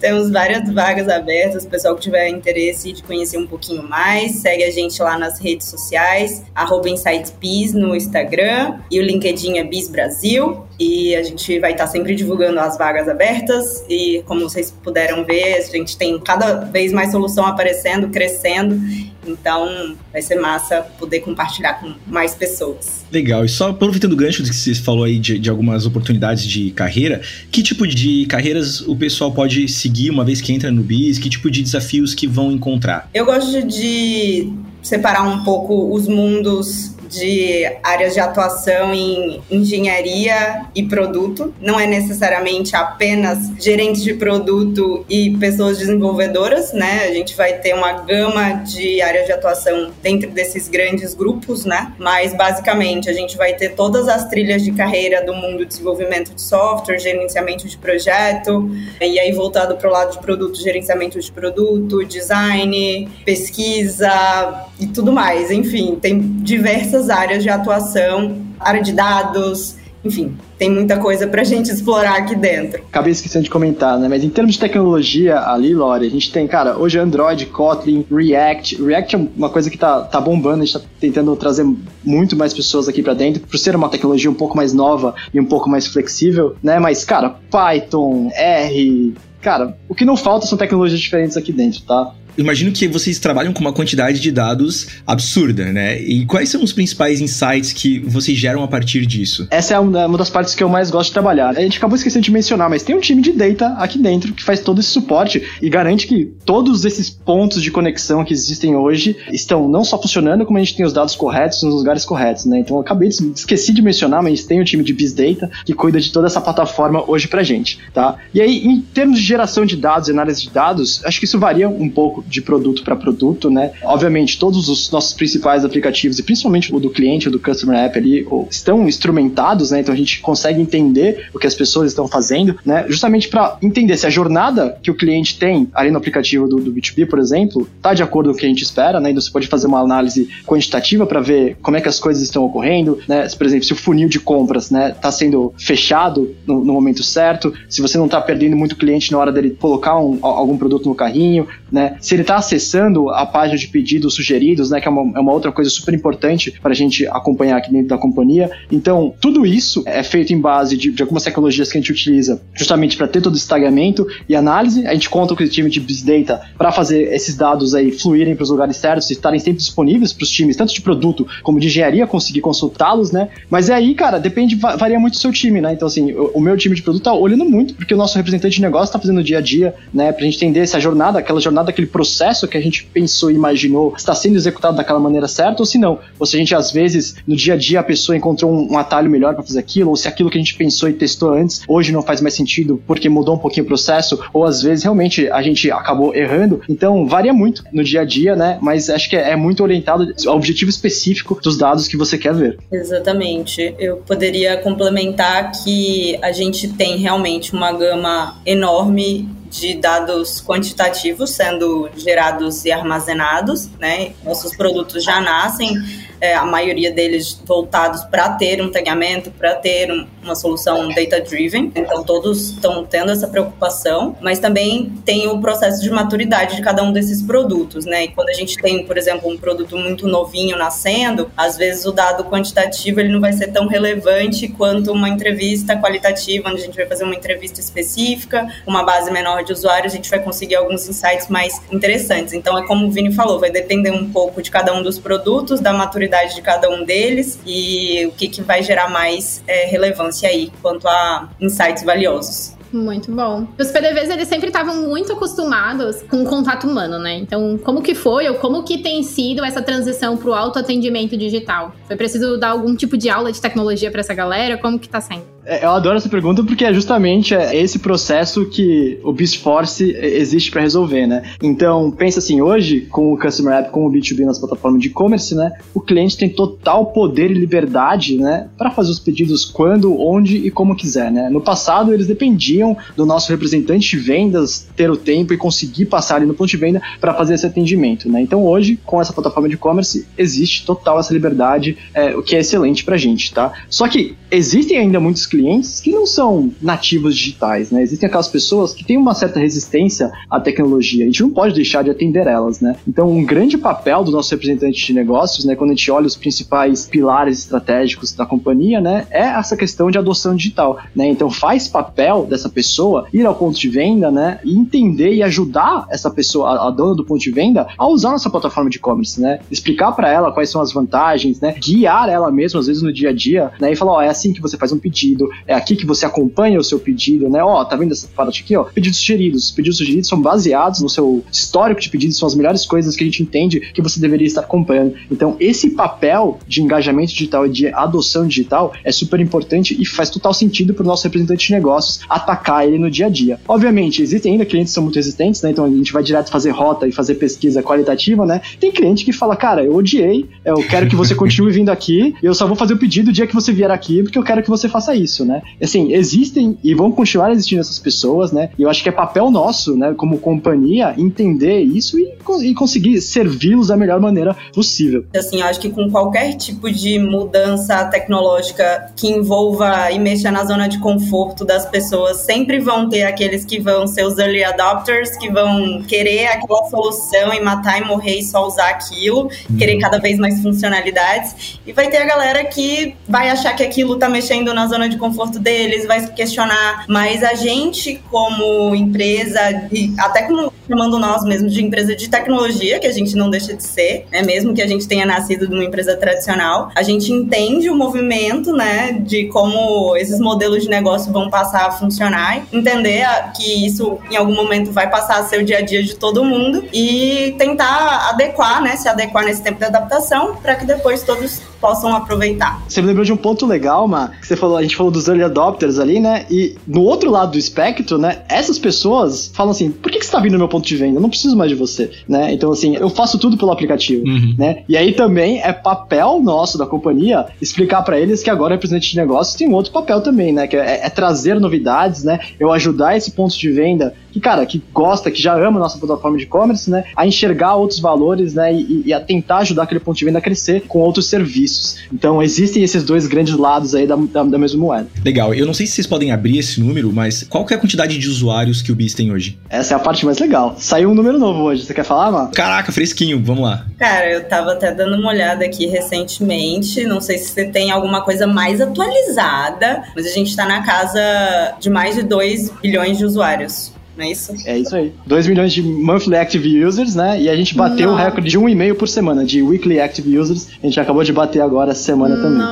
Temos 0.00 0.30
várias 0.30 0.70
vagas 0.72 1.08
abertas, 1.08 1.64
o 1.64 1.68
pessoal 1.68 1.94
que 1.94 2.02
tiver 2.02 2.28
interesse 2.28 2.92
de 2.92 3.02
conhecer 3.02 3.38
um 3.38 3.46
pouquinho 3.46 3.82
mais, 3.82 4.32
segue 4.36 4.62
a 4.64 4.70
gente 4.70 5.00
lá 5.00 5.18
nas 5.18 5.38
redes 5.38 5.68
sociais, 5.68 6.44
arroba 6.54 6.90
InsightsBiz 6.90 7.72
no 7.72 7.96
Instagram 7.96 8.78
e 8.90 9.00
o 9.00 9.02
LinkedIn 9.02 9.58
é 9.58 9.64
Biz 9.64 9.88
Brasil. 9.88 10.65
E 10.78 11.16
a 11.16 11.22
gente 11.22 11.58
vai 11.58 11.72
estar 11.72 11.86
sempre 11.86 12.14
divulgando 12.14 12.60
as 12.60 12.76
vagas 12.76 13.08
abertas 13.08 13.84
e 13.88 14.22
como 14.26 14.42
vocês 14.42 14.70
puderam 14.82 15.24
ver, 15.24 15.54
a 15.54 15.62
gente 15.62 15.96
tem 15.96 16.18
cada 16.20 16.56
vez 16.56 16.92
mais 16.92 17.10
solução 17.10 17.46
aparecendo, 17.46 18.08
crescendo. 18.08 18.78
Então, 19.26 19.96
vai 20.12 20.22
ser 20.22 20.36
massa 20.36 20.82
poder 20.98 21.20
compartilhar 21.20 21.74
com 21.74 21.94
mais 22.06 22.34
pessoas. 22.34 23.04
Legal. 23.10 23.44
E 23.44 23.48
só 23.48 23.70
aproveitando 23.70 24.12
o 24.12 24.16
gancho 24.16 24.42
que 24.42 24.54
você 24.54 24.74
falou 24.74 25.04
aí 25.04 25.18
de, 25.18 25.38
de, 25.38 25.50
algumas 25.50 25.84
oportunidades 25.84 26.44
de 26.44 26.70
carreira, 26.70 27.20
que 27.50 27.62
tipo 27.62 27.86
de 27.86 28.26
carreiras 28.26 28.80
o 28.82 28.94
pessoal 28.94 29.32
pode 29.32 29.68
seguir 29.68 30.10
uma 30.10 30.24
vez 30.24 30.40
que 30.40 30.52
entra 30.52 30.70
no 30.70 30.82
BIS? 30.82 31.18
Que 31.18 31.28
tipo 31.28 31.50
de 31.50 31.62
desafios 31.62 32.14
que 32.14 32.26
vão 32.26 32.52
encontrar? 32.52 33.10
Eu 33.12 33.24
gosto 33.24 33.62
de 33.66 34.52
separar 34.82 35.22
um 35.22 35.42
pouco 35.42 35.92
os 35.92 36.06
mundos 36.06 36.95
de 37.08 37.64
áreas 37.82 38.14
de 38.14 38.20
atuação 38.20 38.92
em 38.94 39.42
engenharia 39.50 40.66
e 40.74 40.82
produto. 40.82 41.54
Não 41.60 41.78
é 41.78 41.86
necessariamente 41.86 42.74
apenas 42.74 43.50
gerentes 43.58 44.02
de 44.02 44.14
produto 44.14 45.04
e 45.08 45.36
pessoas 45.38 45.78
desenvolvedoras, 45.78 46.72
né? 46.72 47.04
A 47.04 47.12
gente 47.12 47.36
vai 47.36 47.54
ter 47.54 47.74
uma 47.74 47.92
gama 47.92 48.52
de 48.64 49.00
áreas 49.02 49.26
de 49.26 49.32
atuação 49.32 49.90
dentro 50.02 50.30
desses 50.30 50.68
grandes 50.68 51.14
grupos, 51.14 51.64
né? 51.64 51.92
Mas 51.98 52.34
basicamente 52.34 53.08
a 53.08 53.12
gente 53.12 53.36
vai 53.36 53.54
ter 53.54 53.70
todas 53.70 54.08
as 54.08 54.28
trilhas 54.28 54.62
de 54.62 54.72
carreira 54.72 55.24
do 55.24 55.34
mundo 55.34 55.58
de 55.58 55.66
desenvolvimento 55.66 56.34
de 56.34 56.42
software, 56.42 56.98
gerenciamento 56.98 57.66
de 57.68 57.76
projeto, 57.76 58.70
e 59.00 59.18
aí 59.18 59.32
voltado 59.32 59.76
para 59.76 59.88
o 59.88 59.92
lado 59.92 60.12
de 60.12 60.18
produto, 60.18 60.60
gerenciamento 60.60 61.18
de 61.20 61.30
produto, 61.30 62.04
design, 62.04 63.08
pesquisa 63.24 64.66
e 64.80 64.86
tudo 64.86 65.12
mais. 65.12 65.50
Enfim, 65.50 65.98
tem 66.00 66.20
diversas 66.20 66.95
diversas 66.96 67.10
áreas 67.10 67.42
de 67.42 67.50
atuação, 67.50 68.36
área 68.58 68.82
de 68.82 68.92
dados, 68.92 69.76
enfim, 70.04 70.36
tem 70.56 70.70
muita 70.70 70.96
coisa 70.98 71.26
pra 71.26 71.42
gente 71.42 71.70
explorar 71.70 72.16
aqui 72.16 72.34
dentro. 72.34 72.80
Acabei 72.88 73.12
esquecendo 73.12 73.44
de 73.44 73.50
comentar, 73.50 73.98
né? 73.98 74.08
Mas 74.08 74.22
em 74.22 74.28
termos 74.28 74.54
de 74.54 74.60
tecnologia 74.60 75.40
ali, 75.40 75.74
Lore, 75.74 76.06
a 76.06 76.10
gente 76.10 76.30
tem, 76.30 76.46
cara, 76.46 76.78
hoje 76.78 76.98
Android, 76.98 77.46
Kotlin, 77.46 78.06
React. 78.10 78.82
React 78.82 79.16
é 79.16 79.18
uma 79.36 79.50
coisa 79.50 79.68
que 79.68 79.76
tá, 79.76 80.02
tá 80.02 80.20
bombando, 80.20 80.62
a 80.62 80.64
gente 80.64 80.78
tá 80.78 80.84
tentando 81.00 81.34
trazer 81.34 81.66
muito 82.04 82.36
mais 82.36 82.54
pessoas 82.54 82.88
aqui 82.88 83.02
para 83.02 83.14
dentro, 83.14 83.42
por 83.42 83.58
ser 83.58 83.74
uma 83.74 83.88
tecnologia 83.88 84.30
um 84.30 84.34
pouco 84.34 84.56
mais 84.56 84.72
nova 84.72 85.14
e 85.34 85.40
um 85.40 85.44
pouco 85.44 85.68
mais 85.68 85.86
flexível, 85.86 86.56
né? 86.62 86.78
Mas, 86.78 87.04
cara, 87.04 87.36
Python, 87.50 88.30
R. 88.32 89.14
Cara, 89.42 89.76
o 89.88 89.94
que 89.94 90.04
não 90.04 90.16
falta 90.16 90.46
são 90.46 90.56
tecnologias 90.56 91.00
diferentes 91.00 91.36
aqui 91.36 91.52
dentro, 91.52 91.82
tá? 91.82 92.12
Imagino 92.36 92.72
que 92.72 92.86
vocês 92.88 93.18
trabalham 93.18 93.52
com 93.52 93.60
uma 93.60 93.72
quantidade 93.72 94.20
de 94.20 94.30
dados 94.30 94.86
absurda, 95.06 95.72
né? 95.72 96.00
E 96.00 96.24
quais 96.26 96.48
são 96.48 96.62
os 96.62 96.72
principais 96.72 97.20
insights 97.20 97.72
que 97.72 97.98
vocês 98.00 98.38
geram 98.38 98.62
a 98.62 98.68
partir 98.68 99.06
disso? 99.06 99.46
Essa 99.50 99.74
é 99.74 99.78
uma 99.78 100.18
das 100.18 100.30
partes 100.30 100.54
que 100.54 100.62
eu 100.62 100.68
mais 100.68 100.90
gosto 100.90 101.08
de 101.08 101.14
trabalhar. 101.14 101.56
A 101.56 101.60
gente 101.60 101.78
acabou 101.78 101.96
esquecendo 101.96 102.24
de 102.24 102.30
mencionar, 102.30 102.68
mas 102.68 102.82
tem 102.82 102.96
um 102.96 103.00
time 103.00 103.22
de 103.22 103.32
data 103.32 103.68
aqui 103.78 103.98
dentro 103.98 104.32
que 104.32 104.42
faz 104.42 104.60
todo 104.60 104.80
esse 104.80 104.90
suporte 104.90 105.42
e 105.60 105.68
garante 105.68 106.06
que 106.06 106.32
todos 106.44 106.84
esses 106.84 107.10
pontos 107.10 107.62
de 107.62 107.70
conexão 107.70 108.24
que 108.24 108.32
existem 108.32 108.74
hoje 108.76 109.16
estão 109.32 109.68
não 109.68 109.84
só 109.84 110.00
funcionando, 110.00 110.44
como 110.44 110.58
a 110.58 110.60
gente 110.60 110.76
tem 110.76 110.86
os 110.86 110.92
dados 110.92 111.14
corretos 111.14 111.62
nos 111.62 111.74
lugares 111.74 112.04
corretos, 112.04 112.46
né? 112.46 112.58
Então 112.60 112.76
eu 112.76 112.80
acabei 112.80 113.08
de 113.08 113.16
esqueci 113.34 113.72
de 113.72 113.82
mencionar, 113.82 114.22
mas 114.22 114.44
tem 114.44 114.60
um 114.60 114.64
time 114.64 114.82
de 114.82 114.92
Biz 114.92 115.12
Data 115.12 115.50
que 115.64 115.72
cuida 115.72 116.00
de 116.00 116.12
toda 116.12 116.26
essa 116.26 116.40
plataforma 116.40 117.08
hoje 117.08 117.28
pra 117.28 117.42
gente, 117.42 117.78
tá? 117.92 118.16
E 118.32 118.40
aí, 118.40 118.66
em 118.66 118.80
termos 118.80 119.18
de 119.18 119.24
geração 119.24 119.64
de 119.64 119.76
dados 119.76 120.08
e 120.08 120.12
análise 120.12 120.42
de 120.42 120.50
dados, 120.50 121.04
acho 121.04 121.18
que 121.18 121.24
isso 121.24 121.38
varia 121.38 121.68
um 121.68 121.88
pouco 121.88 122.24
de 122.26 122.42
produto 122.42 122.82
para 122.82 122.96
produto, 122.96 123.50
né? 123.50 123.72
Obviamente, 123.82 124.38
todos 124.38 124.68
os 124.68 124.90
nossos 124.90 125.12
principais 125.12 125.64
aplicativos, 125.64 126.18
e 126.18 126.22
principalmente 126.22 126.74
o 126.74 126.80
do 126.80 126.90
cliente, 126.90 127.28
o 127.28 127.30
do 127.30 127.38
Customer 127.38 127.78
App 127.78 127.98
ali, 127.98 128.26
estão 128.50 128.86
instrumentados, 128.86 129.70
né? 129.70 129.80
Então 129.80 129.94
a 129.94 129.96
gente 129.96 130.20
consegue 130.20 130.60
entender 130.60 131.28
o 131.34 131.38
que 131.38 131.46
as 131.46 131.54
pessoas 131.54 131.92
estão 131.92 132.08
fazendo, 132.08 132.58
né? 132.64 132.84
Justamente 132.88 133.28
para 133.28 133.56
entender 133.62 133.96
se 133.96 134.06
a 134.06 134.10
jornada 134.10 134.78
que 134.82 134.90
o 134.90 134.94
cliente 134.94 135.38
tem 135.38 135.68
ali 135.74 135.90
no 135.90 135.98
aplicativo 135.98 136.48
do, 136.48 136.56
do 136.56 136.72
B2B, 136.72 137.06
por 137.06 137.18
exemplo, 137.18 137.68
está 137.76 137.94
de 137.94 138.02
acordo 138.02 138.30
com 138.30 138.36
o 138.36 138.38
que 138.38 138.46
a 138.46 138.48
gente 138.48 138.62
espera, 138.62 139.00
né? 139.00 139.10
Então 139.10 139.20
você 139.20 139.30
pode 139.30 139.46
fazer 139.46 139.66
uma 139.66 139.80
análise 139.80 140.28
quantitativa 140.46 141.06
para 141.06 141.20
ver 141.20 141.56
como 141.62 141.76
é 141.76 141.80
que 141.80 141.88
as 141.88 142.00
coisas 142.00 142.22
estão 142.22 142.44
ocorrendo, 142.44 142.98
né? 143.08 143.26
Por 143.28 143.46
exemplo, 143.46 143.64
se 143.64 143.72
o 143.72 143.76
funil 143.76 144.08
de 144.08 144.20
compras, 144.20 144.70
né, 144.70 144.90
está 144.90 145.10
sendo 145.10 145.52
fechado 145.56 146.34
no, 146.46 146.64
no, 146.64 146.72
momento 146.72 147.02
certo, 147.02 147.52
se 147.68 147.80
você 147.80 147.98
não 147.98 148.06
está 148.06 148.20
perdendo 148.20 148.56
muito 148.56 148.76
cliente 148.76 149.12
na 149.12 149.18
hora 149.18 149.32
dele 149.32 149.56
colocar 149.58 149.98
um, 149.98 150.18
algum 150.22 150.56
produto 150.56 150.88
no 150.88 150.94
carrinho, 150.94 151.46
né? 151.70 151.96
Se 152.00 152.15
ele 152.16 152.22
está 152.22 152.36
acessando 152.36 153.10
a 153.10 153.26
página 153.26 153.58
de 153.58 153.68
pedidos 153.68 154.14
sugeridos, 154.14 154.70
né? 154.70 154.80
Que 154.80 154.88
é 154.88 154.90
uma, 154.90 155.18
é 155.18 155.20
uma 155.20 155.32
outra 155.32 155.52
coisa 155.52 155.70
super 155.70 155.94
importante 155.94 156.50
para 156.62 156.72
a 156.72 156.74
gente 156.74 157.06
acompanhar 157.06 157.58
aqui 157.58 157.70
dentro 157.70 157.88
da 157.88 157.98
companhia. 157.98 158.50
Então, 158.72 159.14
tudo 159.20 159.44
isso 159.44 159.82
é 159.86 160.02
feito 160.02 160.32
em 160.32 160.40
base 160.40 160.76
de, 160.76 160.90
de 160.90 161.02
algumas 161.02 161.22
tecnologias 161.22 161.70
que 161.70 161.76
a 161.76 161.80
gente 161.80 161.92
utiliza 161.92 162.40
justamente 162.54 162.96
para 162.96 163.06
ter 163.06 163.20
todo 163.20 163.36
esse 163.36 163.46
tagamento 163.46 164.06
e 164.28 164.34
análise. 164.34 164.86
A 164.86 164.94
gente 164.94 165.10
conta 165.10 165.36
com 165.36 165.44
o 165.44 165.48
time 165.48 165.68
de 165.68 165.78
Biz 165.78 166.02
Data 166.02 166.40
para 166.56 166.72
fazer 166.72 167.12
esses 167.12 167.36
dados 167.36 167.74
aí 167.74 167.92
fluírem 167.92 168.34
para 168.34 168.44
os 168.44 168.50
lugares 168.50 168.76
certos 168.76 169.10
e 169.10 169.12
estarem 169.12 169.38
sempre 169.38 169.58
disponíveis 169.58 170.12
para 170.12 170.24
os 170.24 170.30
times, 170.30 170.56
tanto 170.56 170.72
de 170.72 170.80
produto 170.80 171.26
como 171.42 171.60
de 171.60 171.66
engenharia, 171.66 172.06
conseguir 172.06 172.40
consultá-los, 172.40 173.12
né? 173.12 173.28
Mas 173.50 173.68
é 173.68 173.74
aí, 173.74 173.94
cara, 173.94 174.18
depende, 174.18 174.56
varia 174.56 174.98
muito 174.98 175.14
do 175.14 175.18
seu 175.18 175.32
time, 175.32 175.60
né? 175.60 175.74
Então, 175.74 175.86
assim, 175.86 176.12
o, 176.12 176.32
o 176.34 176.40
meu 176.40 176.56
time 176.56 176.74
de 176.74 176.82
produto 176.82 177.02
tá 177.02 177.12
olhando 177.12 177.44
muito, 177.44 177.74
porque 177.74 177.92
o 177.92 177.96
nosso 177.96 178.16
representante 178.16 178.56
de 178.56 178.62
negócio 178.62 178.86
está 178.86 178.98
fazendo 178.98 179.22
dia 179.22 179.38
a 179.38 179.40
dia, 179.40 179.74
né? 179.92 180.12
Pra 180.12 180.24
gente 180.24 180.36
entender 180.36 180.60
essa 180.60 180.80
jornada, 180.80 181.18
aquela 181.18 181.40
jornada, 181.40 181.70
aquele 181.70 181.86
processo 181.86 182.05
que 182.48 182.56
a 182.56 182.60
gente 182.60 182.84
pensou 182.84 183.30
e 183.30 183.34
imaginou 183.34 183.94
está 183.96 184.14
sendo 184.14 184.36
executado 184.36 184.76
daquela 184.76 185.00
maneira 185.00 185.28
certa 185.28 185.62
ou 185.62 185.66
se 185.66 185.78
não. 185.78 185.98
Ou 186.18 186.26
se 186.26 186.36
a 186.36 186.38
gente, 186.38 186.54
às 186.54 186.70
vezes, 186.70 187.16
no 187.26 187.36
dia 187.36 187.54
a 187.54 187.56
dia, 187.56 187.80
a 187.80 187.82
pessoa 187.82 188.16
encontrou 188.16 188.52
um, 188.52 188.72
um 188.72 188.78
atalho 188.78 189.10
melhor 189.10 189.34
para 189.34 189.42
fazer 189.42 189.58
aquilo, 189.58 189.90
ou 189.90 189.96
se 189.96 190.08
aquilo 190.08 190.30
que 190.30 190.38
a 190.38 190.40
gente 190.40 190.54
pensou 190.54 190.88
e 190.88 190.92
testou 190.92 191.32
antes 191.32 191.62
hoje 191.68 191.92
não 191.92 192.02
faz 192.02 192.20
mais 192.20 192.34
sentido 192.34 192.82
porque 192.86 193.08
mudou 193.08 193.34
um 193.34 193.38
pouquinho 193.38 193.64
o 193.64 193.66
processo, 193.66 194.18
ou 194.32 194.44
às 194.44 194.62
vezes 194.62 194.84
realmente 194.84 195.28
a 195.30 195.42
gente 195.42 195.70
acabou 195.70 196.14
errando. 196.14 196.60
Então, 196.68 197.06
varia 197.06 197.32
muito 197.32 197.64
no 197.72 197.82
dia 197.82 198.02
a 198.02 198.04
dia, 198.04 198.36
né? 198.36 198.58
Mas 198.60 198.88
acho 198.88 199.08
que 199.08 199.16
é, 199.16 199.30
é 199.30 199.36
muito 199.36 199.62
orientado 199.62 200.12
ao 200.26 200.36
objetivo 200.36 200.70
específico 200.70 201.38
dos 201.42 201.56
dados 201.56 201.88
que 201.88 201.96
você 201.96 202.16
quer 202.18 202.34
ver. 202.34 202.58
Exatamente. 202.70 203.74
Eu 203.78 203.98
poderia 203.98 204.56
complementar 204.58 205.52
que 205.52 206.18
a 206.22 206.32
gente 206.32 206.68
tem 206.68 206.96
realmente 206.96 207.52
uma 207.52 207.72
gama 207.72 208.40
enorme 208.44 209.28
de 209.58 209.74
dados 209.74 210.40
quantitativos 210.40 211.30
sendo 211.30 211.88
gerados 211.96 212.64
e 212.64 212.72
armazenados, 212.72 213.68
né? 213.78 214.12
Nossos 214.22 214.56
produtos 214.56 215.02
já 215.02 215.20
nascem 215.20 215.74
é, 216.20 216.34
a 216.34 216.44
maioria 216.44 216.92
deles 216.92 217.40
voltados 217.44 218.04
para 218.04 218.30
ter 218.30 218.62
um 218.62 218.70
tagamento, 218.70 219.30
para 219.30 219.54
ter 219.54 219.90
um, 219.90 220.06
uma 220.26 220.34
solução 220.34 220.88
data-driven. 220.88 221.72
Então, 221.74 222.04
todos 222.04 222.50
estão 222.50 222.84
tendo 222.84 223.10
essa 223.10 223.26
preocupação, 223.26 224.16
mas 224.20 224.38
também 224.38 224.92
tem 225.04 225.28
o 225.28 225.40
processo 225.40 225.80
de 225.82 225.90
maturidade 225.90 226.56
de 226.56 226.62
cada 226.62 226.82
um 226.82 226.92
desses 226.92 227.22
produtos, 227.22 227.86
né? 227.86 228.04
E 228.04 228.08
quando 228.08 228.28
a 228.28 228.34
gente 228.34 228.56
tem, 228.56 228.84
por 228.84 228.98
exemplo, 228.98 229.30
um 229.30 229.38
produto 229.38 229.76
muito 229.78 230.06
novinho 230.06 230.56
nascendo, 230.58 231.30
às 231.36 231.56
vezes 231.56 231.86
o 231.86 231.92
dado 231.92 232.24
quantitativo 232.24 233.00
ele 233.00 233.08
não 233.08 233.20
vai 233.20 233.32
ser 233.32 233.48
tão 233.48 233.66
relevante 233.66 234.48
quanto 234.48 234.92
uma 234.92 235.08
entrevista 235.08 235.76
qualitativa, 235.76 236.50
onde 236.50 236.62
a 236.62 236.64
gente 236.64 236.76
vai 236.76 236.86
fazer 236.86 237.04
uma 237.04 237.14
entrevista 237.14 237.60
específica, 237.60 238.46
uma 238.66 238.82
base 238.82 239.10
menor 239.10 239.44
de 239.44 239.52
usuários, 239.52 239.92
a 239.92 239.96
gente 239.96 240.10
vai 240.10 240.18
conseguir 240.18 240.56
alguns 240.56 240.88
insights 240.88 241.28
mais 241.28 241.60
interessantes. 241.70 242.32
Então, 242.32 242.58
é 242.58 242.66
como 242.66 242.86
o 242.86 242.90
Vini 242.90 243.12
falou, 243.12 243.38
vai 243.38 243.50
depender 243.50 243.90
um 243.90 244.10
pouco 244.10 244.42
de 244.42 244.50
cada 244.50 244.74
um 244.74 244.82
dos 244.82 244.98
produtos, 244.98 245.60
da 245.60 245.72
maturidade 245.72 246.34
de 246.34 246.42
cada 246.42 246.68
um 246.68 246.84
deles 246.84 247.38
e 247.46 248.06
o 248.06 248.12
que, 248.12 248.28
que 248.28 248.42
vai 248.42 248.62
gerar 248.62 248.88
mais 248.88 249.42
é, 249.46 249.66
relevância 249.66 250.15
aí 250.24 250.52
quanto 250.62 250.88
a 250.88 251.28
insights 251.40 251.82
valiosos. 251.84 252.55
Muito 252.76 253.10
bom. 253.10 253.46
Os 253.58 253.70
PDVs, 253.70 254.10
eles 254.10 254.28
sempre 254.28 254.48
estavam 254.48 254.82
muito 254.82 255.12
acostumados 255.12 256.02
com 256.02 256.22
o 256.22 256.26
contato 256.26 256.66
humano, 256.66 256.98
né? 256.98 257.16
Então, 257.16 257.58
como 257.64 257.80
que 257.80 257.94
foi 257.94 258.28
ou 258.28 258.34
como 258.34 258.62
que 258.62 258.78
tem 258.78 259.02
sido 259.02 259.42
essa 259.42 259.62
transição 259.62 260.16
para 260.16 260.28
o 260.28 260.34
autoatendimento 260.34 261.16
digital? 261.16 261.74
Foi 261.86 261.96
preciso 261.96 262.36
dar 262.36 262.50
algum 262.50 262.76
tipo 262.76 262.98
de 262.98 263.08
aula 263.08 263.32
de 263.32 263.40
tecnologia 263.40 263.90
para 263.90 264.00
essa 264.00 264.12
galera? 264.12 264.58
Como 264.58 264.78
que 264.78 264.88
tá 264.88 265.00
sendo? 265.00 265.36
É, 265.46 265.64
eu 265.64 265.70
adoro 265.70 265.96
essa 265.96 266.08
pergunta 266.08 266.42
porque 266.42 266.64
é 266.64 266.74
justamente 266.74 267.32
é, 267.32 267.56
esse 267.56 267.78
processo 267.78 268.46
que 268.46 268.98
o 269.04 269.12
Beast 269.12 269.38
Force 269.38 269.96
existe 269.96 270.50
para 270.50 270.60
resolver, 270.60 271.06
né? 271.06 271.22
Então, 271.40 271.90
pensa 271.90 272.18
assim, 272.18 272.40
hoje, 272.40 272.80
com 272.80 273.12
o 273.12 273.18
Customer 273.18 273.54
App, 273.54 273.70
com 273.70 273.86
o 273.86 273.90
B2B 273.90 274.24
nas 274.24 274.40
plataformas 274.40 274.82
de 274.82 274.88
e-commerce, 274.88 275.34
né? 275.36 275.52
O 275.72 275.80
cliente 275.80 276.18
tem 276.18 276.28
total 276.28 276.86
poder 276.86 277.30
e 277.30 277.34
liberdade, 277.34 278.16
né? 278.16 278.48
Para 278.58 278.72
fazer 278.72 278.90
os 278.90 278.98
pedidos 278.98 279.44
quando, 279.44 279.98
onde 280.00 280.36
e 280.36 280.50
como 280.50 280.74
quiser, 280.74 281.12
né? 281.12 281.30
No 281.30 281.40
passado, 281.40 281.94
eles 281.94 282.08
dependiam 282.08 282.65
do 282.96 283.04
nosso 283.04 283.30
representante 283.30 283.90
de 283.90 283.98
vendas 283.98 284.66
ter 284.74 284.90
o 284.90 284.96
tempo 284.96 285.34
e 285.34 285.36
conseguir 285.36 285.86
passar 285.86 286.16
ali 286.16 286.26
no 286.26 286.34
ponto 286.34 286.48
de 286.48 286.56
venda 286.56 286.80
para 287.00 287.12
fazer 287.12 287.34
esse 287.34 287.46
atendimento, 287.46 288.08
né? 288.08 288.20
Então, 288.22 288.44
hoje, 288.44 288.78
com 288.84 289.00
essa 289.00 289.12
plataforma 289.12 289.48
de 289.48 289.54
e-commerce, 289.54 290.06
existe 290.16 290.64
total 290.64 290.98
essa 290.98 291.12
liberdade, 291.12 291.76
é, 291.94 292.16
o 292.16 292.22
que 292.22 292.34
é 292.34 292.40
excelente 292.40 292.84
pra 292.84 292.96
gente, 292.96 293.32
tá? 293.32 293.52
Só 293.68 293.86
que 293.88 294.16
existem 294.30 294.78
ainda 294.78 294.98
muitos 294.98 295.26
clientes 295.26 295.36
clientes 295.36 295.80
que 295.80 295.90
não 295.90 296.06
são 296.06 296.52
nativos 296.60 297.16
digitais, 297.16 297.70
né? 297.70 297.82
Existem 297.82 298.06
aquelas 298.06 298.28
pessoas 298.28 298.72
que 298.72 298.84
têm 298.84 298.96
uma 298.96 299.14
certa 299.14 299.38
resistência 299.38 300.10
à 300.30 300.40
tecnologia. 300.40 301.04
A 301.04 301.06
gente 301.06 301.22
não 301.22 301.30
pode 301.30 301.54
deixar 301.54 301.84
de 301.84 301.90
atender 301.90 302.26
elas, 302.26 302.60
né? 302.60 302.76
Então, 302.88 303.10
um 303.10 303.24
grande 303.24 303.58
papel 303.58 304.02
do 304.02 304.10
nosso 304.10 304.30
representante 304.30 304.84
de 304.84 304.92
negócios, 304.92 305.44
né, 305.44 305.54
quando 305.54 305.70
a 305.70 305.74
gente 305.74 305.90
olha 305.90 306.06
os 306.06 306.16
principais 306.16 306.86
pilares 306.86 307.40
estratégicos 307.40 308.12
da 308.12 308.24
companhia, 308.24 308.80
né, 308.80 309.06
é 309.10 309.22
essa 309.22 309.56
questão 309.56 309.90
de 309.90 309.98
adoção 309.98 310.34
digital, 310.34 310.78
né? 310.94 311.06
Então, 311.06 311.30
faz 311.30 311.68
papel 311.68 312.26
dessa 312.28 312.48
pessoa 312.56 313.06
ir 313.12 313.26
ao 313.26 313.34
ponto 313.34 313.60
de 313.60 313.68
venda, 313.68 314.10
né, 314.10 314.40
e 314.42 314.56
entender 314.56 315.12
e 315.12 315.22
ajudar 315.22 315.86
essa 315.90 316.10
pessoa, 316.10 316.66
a, 316.66 316.70
dona 316.70 316.94
do 316.94 317.04
ponto 317.04 317.20
de 317.20 317.30
venda, 317.30 317.66
a 317.76 317.86
usar 317.86 318.12
nossa 318.12 318.30
plataforma 318.30 318.70
de 318.70 318.78
e-commerce, 318.78 319.20
né? 319.20 319.40
Explicar 319.50 319.92
para 319.92 320.10
ela 320.10 320.32
quais 320.32 320.48
são 320.48 320.62
as 320.62 320.72
vantagens, 320.72 321.38
né? 321.38 321.54
Guiar 321.62 322.08
ela 322.08 322.32
mesmo, 322.32 322.58
às 322.58 322.66
vezes 322.66 322.82
no 322.82 322.90
dia 322.90 323.10
a 323.10 323.12
dia, 323.12 323.52
né? 323.60 323.70
E 323.72 323.76
falar, 323.76 323.92
ó, 323.92 324.00
é 324.00 324.08
assim 324.08 324.32
que 324.32 324.40
você 324.40 324.56
faz 324.56 324.72
um 324.72 324.78
pedido, 324.78 325.28
é 325.46 325.52
aqui 325.52 325.76
que 325.76 325.84
você 325.84 326.06
acompanha 326.06 326.58
o 326.58 326.64
seu 326.64 326.78
pedido, 326.78 327.28
né? 327.28 327.44
Ó, 327.44 327.62
tá 327.62 327.76
vendo 327.76 327.92
essa 327.92 328.08
parte 328.08 328.42
aqui, 328.42 328.56
ó? 328.56 328.64
Pedidos 328.64 328.98
sugeridos. 328.98 329.50
Pedidos 329.50 329.76
sugeridos 329.76 330.08
são 330.08 330.20
baseados 330.20 330.80
no 330.80 330.88
seu 330.88 331.22
histórico 331.30 331.80
de 331.82 331.90
pedidos, 331.90 332.16
são 332.16 332.26
as 332.26 332.34
melhores 332.34 332.64
coisas 332.64 332.96
que 332.96 333.02
a 333.02 333.06
gente 333.06 333.22
entende 333.22 333.60
que 333.60 333.82
você 333.82 334.00
deveria 334.00 334.26
estar 334.26 334.40
acompanhando. 334.40 334.94
Então, 335.10 335.36
esse 335.38 335.70
papel 335.70 336.38
de 336.48 336.62
engajamento 336.62 337.12
digital 337.12 337.46
e 337.46 337.50
de 337.50 337.68
adoção 337.68 338.26
digital 338.26 338.72
é 338.82 338.90
super 338.90 339.20
importante 339.20 339.76
e 339.78 339.84
faz 339.84 340.08
total 340.08 340.32
sentido 340.32 340.72
para 340.72 340.86
nosso 340.86 341.04
representante 341.04 341.48
de 341.48 341.52
negócios 341.52 342.00
atacar 342.08 342.35
ele 342.64 342.78
no 342.78 342.90
dia 342.90 343.06
a 343.06 343.08
dia. 343.08 343.38
Obviamente, 343.48 344.02
existem 344.02 344.32
ainda 344.32 344.44
clientes 344.44 344.70
que 344.70 344.74
são 344.74 344.82
muito 344.82 344.96
resistentes, 344.96 345.42
né? 345.42 345.50
Então 345.50 345.64
a 345.64 345.70
gente 345.70 345.92
vai 345.92 346.02
direto 346.02 346.30
fazer 346.30 346.50
rota 346.50 346.86
e 346.86 346.92
fazer 346.92 347.14
pesquisa 347.14 347.62
qualitativa, 347.62 348.24
né? 348.26 348.40
Tem 348.60 348.70
cliente 348.70 349.04
que 349.04 349.12
fala, 349.12 349.36
cara, 349.36 349.64
eu 349.64 349.74
odiei, 349.74 350.26
eu 350.44 350.56
quero 350.68 350.88
que 350.88 350.96
você 350.96 351.14
continue 351.16 351.52
vindo 351.52 351.70
aqui, 351.70 352.14
eu 352.22 352.34
só 352.34 352.46
vou 352.46 352.56
fazer 352.56 352.74
o 352.74 352.78
pedido 352.78 353.08
o 353.08 353.12
dia 353.12 353.26
que 353.26 353.34
você 353.34 353.52
vier 353.52 353.70
aqui, 353.70 354.02
porque 354.02 354.18
eu 354.18 354.24
quero 354.24 354.42
que 354.42 354.48
você 354.48 354.68
faça 354.68 354.94
isso, 354.94 355.24
né? 355.24 355.42
Assim, 355.62 355.92
existem 355.92 356.58
e 356.62 356.74
vão 356.74 356.90
continuar 356.90 357.32
existindo 357.32 357.60
essas 357.60 357.78
pessoas, 357.78 358.32
né? 358.32 358.50
E 358.58 358.62
eu 358.62 358.70
acho 358.70 358.82
que 358.82 358.88
é 358.88 358.92
papel 358.92 359.30
nosso, 359.30 359.76
né, 359.76 359.94
como 359.96 360.18
companhia, 360.18 360.94
entender 360.96 361.60
isso 361.60 361.98
e, 361.98 362.14
e 362.42 362.54
conseguir 362.54 363.00
servi-los 363.00 363.68
da 363.68 363.76
melhor 363.76 364.00
maneira 364.00 364.36
possível. 364.52 365.04
Assim, 365.14 365.40
eu 365.40 365.46
acho 365.46 365.60
que 365.60 365.70
com 365.70 365.90
qualquer 365.90 366.34
tipo 366.34 366.70
de 366.70 366.98
mudança 366.98 367.84
tecnológica 367.86 368.92
que 368.96 369.08
envolva 369.08 369.90
e 369.90 369.98
mexa 369.98 370.30
na 370.30 370.44
zona 370.44 370.68
de 370.68 370.78
conforto 370.78 371.44
das 371.44 371.66
pessoas, 371.66 372.18
sempre 372.26 372.58
vão 372.58 372.88
ter 372.88 373.04
aqueles 373.04 373.44
que 373.44 373.60
vão 373.60 373.86
ser 373.86 374.04
os 374.04 374.18
early 374.18 374.44
adopters, 374.44 375.16
que 375.16 375.30
vão 375.30 375.82
querer 375.82 376.26
aquela 376.26 376.68
solução 376.68 377.32
e 377.32 377.40
matar 377.40 377.80
e 377.80 377.84
morrer 377.84 378.18
e 378.18 378.24
só 378.24 378.46
usar 378.46 378.68
aquilo, 378.68 379.30
querer 379.56 379.74
uhum. 379.74 379.80
cada 379.80 379.98
vez 379.98 380.18
mais 380.18 380.42
funcionalidades. 380.42 381.60
E 381.64 381.72
vai 381.72 381.88
ter 381.88 381.98
a 381.98 382.04
galera 382.04 382.44
que 382.44 382.94
vai 383.08 383.30
achar 383.30 383.54
que 383.54 383.62
aquilo 383.62 383.96
tá 383.96 384.08
mexendo 384.08 384.52
na 384.52 384.66
zona 384.66 384.88
de 384.88 384.98
conforto 384.98 385.38
deles, 385.38 385.86
vai 385.86 386.04
questionar. 386.08 386.84
Mas 386.88 387.22
a 387.22 387.34
gente, 387.34 388.02
como 388.10 388.74
empresa, 388.74 389.68
e 389.72 389.94
até 389.98 390.22
como 390.22 390.52
chamando 390.68 390.98
nós 390.98 391.24
mesmos 391.24 391.52
de 391.52 391.64
empresa 391.64 391.94
de 391.94 392.08
tecnologia, 392.08 392.78
que 392.78 392.86
a 392.86 392.92
gente 392.92 393.16
não 393.16 393.30
deixa 393.30 393.54
de 393.54 393.62
ser, 393.62 394.06
né? 394.10 394.22
Mesmo 394.22 394.54
que 394.54 394.62
a 394.62 394.66
gente 394.66 394.86
tenha 394.86 395.06
nascido 395.06 395.46
de 395.46 395.54
uma 395.54 395.64
empresa 395.64 395.96
tradicional, 395.96 396.70
a 396.74 396.82
gente 396.82 397.12
entende 397.12 397.70
o 397.70 397.74
movimento, 397.74 398.52
né? 398.52 398.92
De 398.92 399.26
como 399.28 399.96
esses 399.96 400.20
modelos 400.20 400.62
de 400.62 400.68
negócio 400.68 401.12
vão 401.12 401.30
passar 401.30 401.66
a 401.66 401.70
funcionar, 401.72 402.44
entender 402.52 403.06
que 403.36 403.66
isso 403.66 403.98
em 404.10 404.16
algum 404.16 404.34
momento 404.34 404.72
vai 404.72 404.90
passar 404.90 405.20
a 405.20 405.24
ser 405.24 405.40
o 405.40 405.44
dia 405.44 405.58
a 405.58 405.62
dia 405.62 405.82
de 405.82 405.94
todo 405.96 406.24
mundo 406.24 406.64
e 406.72 407.34
tentar 407.38 408.10
adequar, 408.10 408.62
né? 408.62 408.76
Se 408.76 408.88
adequar 408.88 409.24
nesse 409.24 409.42
tempo 409.42 409.58
de 409.58 409.64
adaptação 409.64 410.36
para 410.36 410.54
que 410.54 410.64
depois 410.64 411.02
todos 411.02 411.40
possam 411.60 411.94
aproveitar. 411.94 412.62
Você 412.68 412.80
me 412.80 412.88
lembrou 412.88 413.04
de 413.04 413.12
um 413.12 413.16
ponto 413.16 413.46
legal, 413.46 413.88
Ma, 413.88 414.08
que 414.20 414.26
você 414.26 414.36
falou, 414.36 414.56
a 414.56 414.62
gente 414.62 414.76
falou 414.76 414.92
dos 414.92 415.08
early 415.08 415.22
adopters 415.22 415.78
ali, 415.78 416.00
né? 416.00 416.26
E 416.30 416.56
no 416.66 416.82
outro 416.82 417.10
lado 417.10 417.32
do 417.32 417.38
espectro, 417.38 417.98
né? 417.98 418.18
Essas 418.28 418.58
pessoas 418.58 419.30
falam 419.34 419.50
assim: 419.50 419.70
por 419.70 419.90
que, 419.90 419.98
que 419.98 420.06
você 420.06 420.12
tá 420.12 420.20
vindo 420.20 420.32
no 420.32 420.38
meu 420.38 420.48
ponto 420.56 420.66
de 420.66 420.76
venda? 420.76 420.96
Eu 420.96 421.02
não 421.02 421.10
preciso 421.10 421.36
mais 421.36 421.50
de 421.50 421.54
você, 421.54 421.90
né? 422.08 422.32
Então, 422.32 422.50
assim, 422.50 422.76
eu 422.76 422.88
faço 422.88 423.18
tudo 423.18 423.36
pelo 423.36 423.50
aplicativo, 423.52 424.06
uhum. 424.06 424.34
né? 424.38 424.64
E 424.68 424.76
aí 424.76 424.92
também 424.92 425.40
é 425.42 425.52
papel 425.52 426.20
nosso 426.22 426.56
da 426.56 426.66
companhia 426.66 427.26
explicar 427.40 427.82
para 427.82 428.00
eles 428.00 428.22
que 428.22 428.30
agora 428.30 428.52
o 428.52 428.56
representante 428.56 428.90
de 428.90 428.96
negócios 428.96 429.36
tem 429.36 429.48
um 429.48 429.54
outro 429.54 429.72
papel 429.72 430.00
também, 430.00 430.32
né? 430.32 430.46
Que 430.46 430.56
é, 430.56 430.86
é 430.86 430.90
trazer 430.90 431.38
novidades, 431.38 432.04
né? 432.04 432.18
Eu 432.40 432.52
ajudar 432.52 432.96
esse 432.96 433.10
ponto 433.10 433.36
de 433.36 433.50
venda 433.50 433.94
que, 434.16 434.20
cara, 434.20 434.46
que 434.46 434.62
gosta, 434.72 435.10
que 435.10 435.20
já 435.20 435.34
ama 435.34 435.58
a 435.58 435.60
nossa 435.60 435.78
plataforma 435.78 436.16
de 436.16 436.24
e-commerce, 436.24 436.70
né? 436.70 436.84
A 436.96 437.06
enxergar 437.06 437.54
outros 437.54 437.80
valores, 437.80 438.32
né? 438.32 438.52
E, 438.54 438.84
e, 438.86 438.92
a 438.92 438.98
tentar 438.98 439.38
ajudar 439.38 439.64
aquele 439.64 439.80
ponto 439.80 439.98
de 439.98 440.04
venda 440.06 440.18
a 440.18 440.22
crescer 440.22 440.62
com 440.66 440.78
outros 440.78 441.06
serviços. 441.06 441.76
Então, 441.92 442.22
existem 442.22 442.62
esses 442.62 442.82
dois 442.82 443.06
grandes 443.06 443.36
lados 443.36 443.74
aí 443.74 443.86
da, 443.86 443.94
da, 443.94 444.22
da 444.22 444.38
mesma 444.38 444.58
moeda. 444.58 444.88
Legal. 445.04 445.34
Eu 445.34 445.44
não 445.44 445.52
sei 445.52 445.66
se 445.66 445.74
vocês 445.74 445.86
podem 445.86 446.12
abrir 446.12 446.38
esse 446.38 446.60
número, 446.60 446.90
mas 446.92 447.24
qual 447.24 447.44
que 447.44 447.52
é 447.52 447.56
a 447.58 447.60
quantidade 447.60 447.98
de 447.98 448.08
usuários 448.08 448.62
que 448.62 448.72
o 448.72 448.74
Bis 448.74 448.94
tem 448.94 449.12
hoje? 449.12 449.38
Essa 449.50 449.74
é 449.74 449.76
a 449.76 449.80
parte 449.80 450.06
mais 450.06 450.18
legal. 450.18 450.56
Saiu 450.58 450.90
um 450.90 450.94
número 450.94 451.18
novo 451.18 451.42
hoje. 451.42 451.66
Você 451.66 451.74
quer 451.74 451.84
falar, 451.84 452.10
Má? 452.10 452.28
Caraca, 452.28 452.72
fresquinho. 452.72 453.22
Vamos 453.22 453.44
lá. 453.44 453.66
Cara, 453.78 454.10
eu 454.10 454.24
tava 454.26 454.52
até 454.52 454.72
dando 454.72 454.96
uma 454.96 455.10
olhada 455.10 455.44
aqui 455.44 455.66
recentemente. 455.66 456.84
Não 456.84 457.02
sei 457.02 457.18
se 457.18 457.28
você 457.28 457.44
tem 457.44 457.70
alguma 457.70 458.00
coisa 458.00 458.26
mais 458.26 458.62
atualizada, 458.62 459.84
mas 459.94 460.06
a 460.06 460.10
gente 460.10 460.34
tá 460.34 460.46
na 460.46 460.64
casa 460.64 461.54
de 461.60 461.68
mais 461.68 461.94
de 461.94 462.02
2 462.02 462.50
bilhões 462.62 462.96
de 462.96 463.04
usuários 463.04 463.75
não 463.96 464.04
é 464.04 464.10
isso? 464.10 464.34
É 464.44 464.58
isso 464.58 464.76
aí. 464.76 464.92
2 465.06 465.26
milhões 465.26 465.52
de 465.52 465.62
monthly 465.62 466.16
active 466.16 466.64
users, 466.64 466.94
né? 466.94 467.20
E 467.20 467.28
a 467.28 467.36
gente 467.36 467.54
bateu 467.54 467.90
Nossa. 467.90 468.02
o 468.02 468.04
recorde 468.04 468.28
de 468.28 468.38
1,5 468.38 468.74
por 468.74 468.88
semana 468.88 469.24
de 469.24 469.42
weekly 469.42 469.80
active 469.80 470.18
users. 470.18 470.48
A 470.62 470.66
gente 470.66 470.78
acabou 470.78 471.02
de 471.02 471.12
bater 471.12 471.40
agora 471.40 471.70
essa 471.70 471.82
semana 471.82 472.16
também. 472.16 472.42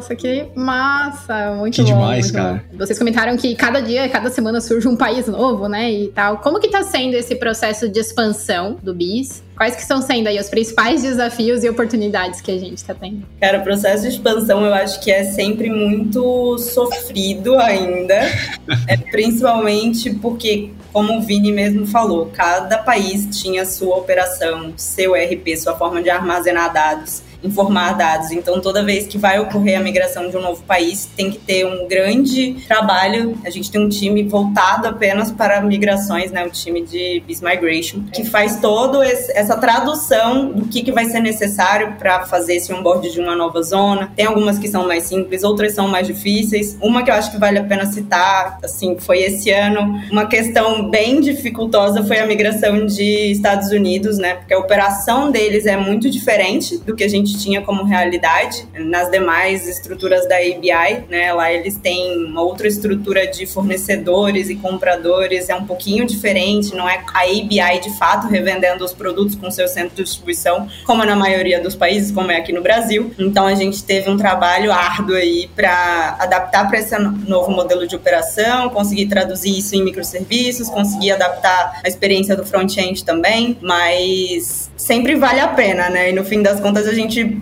Nossa, 0.00 0.16
que 0.16 0.46
massa! 0.54 1.54
Muito 1.56 1.74
que 1.74 1.82
bom. 1.82 1.88
demais, 1.88 2.24
muito 2.24 2.34
cara. 2.34 2.64
Bom. 2.72 2.78
Vocês 2.78 2.98
comentaram 2.98 3.36
que 3.36 3.54
cada 3.54 3.80
dia, 3.80 4.08
cada 4.08 4.30
semana 4.30 4.58
surge 4.58 4.88
um 4.88 4.96
país 4.96 5.28
novo, 5.28 5.68
né? 5.68 5.92
E 5.92 6.08
tal. 6.08 6.38
Como 6.38 6.58
que 6.58 6.68
tá 6.68 6.82
sendo 6.82 7.14
esse 7.14 7.34
processo 7.34 7.86
de 7.86 8.00
expansão 8.00 8.78
do 8.82 8.94
BIS? 8.94 9.42
Quais 9.54 9.76
que 9.76 9.82
estão 9.82 10.00
sendo 10.00 10.28
aí 10.28 10.40
os 10.40 10.48
principais 10.48 11.02
desafios 11.02 11.62
e 11.62 11.68
oportunidades 11.68 12.40
que 12.40 12.50
a 12.50 12.58
gente 12.58 12.78
está 12.78 12.94
tendo? 12.94 13.26
Cara, 13.38 13.58
o 13.58 13.62
processo 13.62 14.04
de 14.04 14.08
expansão 14.08 14.64
eu 14.64 14.72
acho 14.72 14.98
que 15.02 15.10
é 15.10 15.22
sempre 15.24 15.68
muito 15.68 16.56
sofrido 16.56 17.54
ainda, 17.56 18.14
é, 18.88 18.96
principalmente 18.96 20.14
porque, 20.14 20.70
como 20.94 21.18
o 21.18 21.20
Vini 21.20 21.52
mesmo 21.52 21.86
falou, 21.86 22.30
cada 22.34 22.78
país 22.78 23.28
tinha 23.38 23.66
sua 23.66 23.98
operação, 23.98 24.72
seu 24.78 25.12
RP, 25.12 25.54
sua 25.58 25.76
forma 25.76 26.02
de 26.02 26.08
armazenar 26.08 26.72
dados 26.72 27.22
informar 27.42 27.92
dados. 27.96 28.30
Então, 28.30 28.60
toda 28.60 28.82
vez 28.84 29.06
que 29.06 29.18
vai 29.18 29.38
ocorrer 29.38 29.78
a 29.78 29.82
migração 29.82 30.28
de 30.28 30.36
um 30.36 30.42
novo 30.42 30.62
país, 30.62 31.08
tem 31.16 31.30
que 31.30 31.38
ter 31.38 31.66
um 31.66 31.86
grande 31.86 32.56
trabalho. 32.66 33.38
A 33.44 33.50
gente 33.50 33.70
tem 33.70 33.80
um 33.80 33.88
time 33.88 34.22
voltado 34.22 34.88
apenas 34.88 35.30
para 35.30 35.60
migrações, 35.60 36.30
né? 36.30 36.44
O 36.44 36.50
time 36.50 36.82
de 36.82 37.22
Biz 37.26 37.40
Migration, 37.40 38.04
que 38.12 38.24
faz 38.24 38.60
toda 38.60 39.04
essa 39.04 39.56
tradução 39.56 40.52
do 40.52 40.66
que, 40.66 40.82
que 40.82 40.92
vai 40.92 41.06
ser 41.06 41.20
necessário 41.20 41.94
para 41.98 42.26
fazer 42.26 42.56
esse 42.56 42.72
onboard 42.72 43.10
de 43.10 43.20
uma 43.20 43.34
nova 43.34 43.62
zona. 43.62 44.12
Tem 44.14 44.26
algumas 44.26 44.58
que 44.58 44.68
são 44.68 44.86
mais 44.86 45.04
simples, 45.04 45.42
outras 45.42 45.74
são 45.74 45.88
mais 45.88 46.06
difíceis. 46.06 46.76
Uma 46.80 47.02
que 47.02 47.10
eu 47.10 47.14
acho 47.14 47.30
que 47.30 47.38
vale 47.38 47.58
a 47.58 47.64
pena 47.64 47.86
citar, 47.86 48.58
assim, 48.62 48.96
foi 48.98 49.20
esse 49.20 49.50
ano. 49.50 50.00
Uma 50.10 50.26
questão 50.26 50.88
bem 50.90 51.20
dificultosa 51.20 52.02
foi 52.04 52.18
a 52.18 52.26
migração 52.26 52.86
de 52.86 53.30
Estados 53.30 53.70
Unidos, 53.70 54.18
né? 54.18 54.34
Porque 54.34 54.54
a 54.54 54.58
operação 54.58 55.30
deles 55.30 55.66
é 55.66 55.76
muito 55.76 56.10
diferente 56.10 56.78
do 56.78 56.94
que 56.94 57.04
a 57.04 57.08
gente 57.08 57.29
gente 57.30 57.42
tinha 57.42 57.62
como 57.62 57.84
realidade 57.84 58.66
nas 58.74 59.10
demais 59.10 59.68
estruturas 59.68 60.28
da 60.28 60.36
ABI, 60.36 61.04
né? 61.08 61.32
Lá 61.32 61.52
eles 61.52 61.76
têm 61.76 62.24
uma 62.24 62.42
outra 62.42 62.66
estrutura 62.66 63.26
de 63.26 63.46
fornecedores 63.46 64.48
e 64.48 64.56
compradores, 64.56 65.48
é 65.48 65.54
um 65.54 65.64
pouquinho 65.64 66.04
diferente, 66.04 66.74
não 66.74 66.88
é 66.88 67.02
a 67.14 67.20
ABI 67.20 67.80
de 67.82 67.96
fato 67.98 68.26
revendendo 68.26 68.84
os 68.84 68.92
produtos 68.92 69.34
com 69.36 69.50
seu 69.50 69.68
centro 69.68 69.96
de 69.96 70.04
distribuição, 70.04 70.68
como 70.84 71.02
é 71.02 71.06
na 71.06 71.16
maioria 71.16 71.60
dos 71.60 71.74
países, 71.74 72.10
como 72.10 72.30
é 72.30 72.36
aqui 72.36 72.52
no 72.52 72.62
Brasil. 72.62 73.12
Então 73.18 73.46
a 73.46 73.54
gente 73.54 73.82
teve 73.82 74.10
um 74.10 74.16
trabalho 74.16 74.72
árduo 74.72 75.14
aí 75.14 75.48
para 75.54 76.16
adaptar 76.18 76.68
para 76.68 76.78
esse 76.78 76.96
novo 76.98 77.50
modelo 77.50 77.86
de 77.86 77.94
operação, 77.94 78.68
conseguir 78.70 79.06
traduzir 79.06 79.56
isso 79.58 79.74
em 79.74 79.82
microserviços, 79.82 80.68
conseguir 80.68 81.12
adaptar 81.12 81.80
a 81.84 81.88
experiência 81.88 82.36
do 82.36 82.44
front-end 82.44 83.04
também, 83.04 83.56
mas 83.60 84.69
sempre 84.80 85.14
vale 85.14 85.40
a 85.40 85.48
pena, 85.48 85.90
né? 85.90 86.10
E 86.10 86.12
no 86.12 86.24
fim 86.24 86.42
das 86.42 86.58
contas 86.58 86.88
a 86.88 86.94
gente 86.94 87.38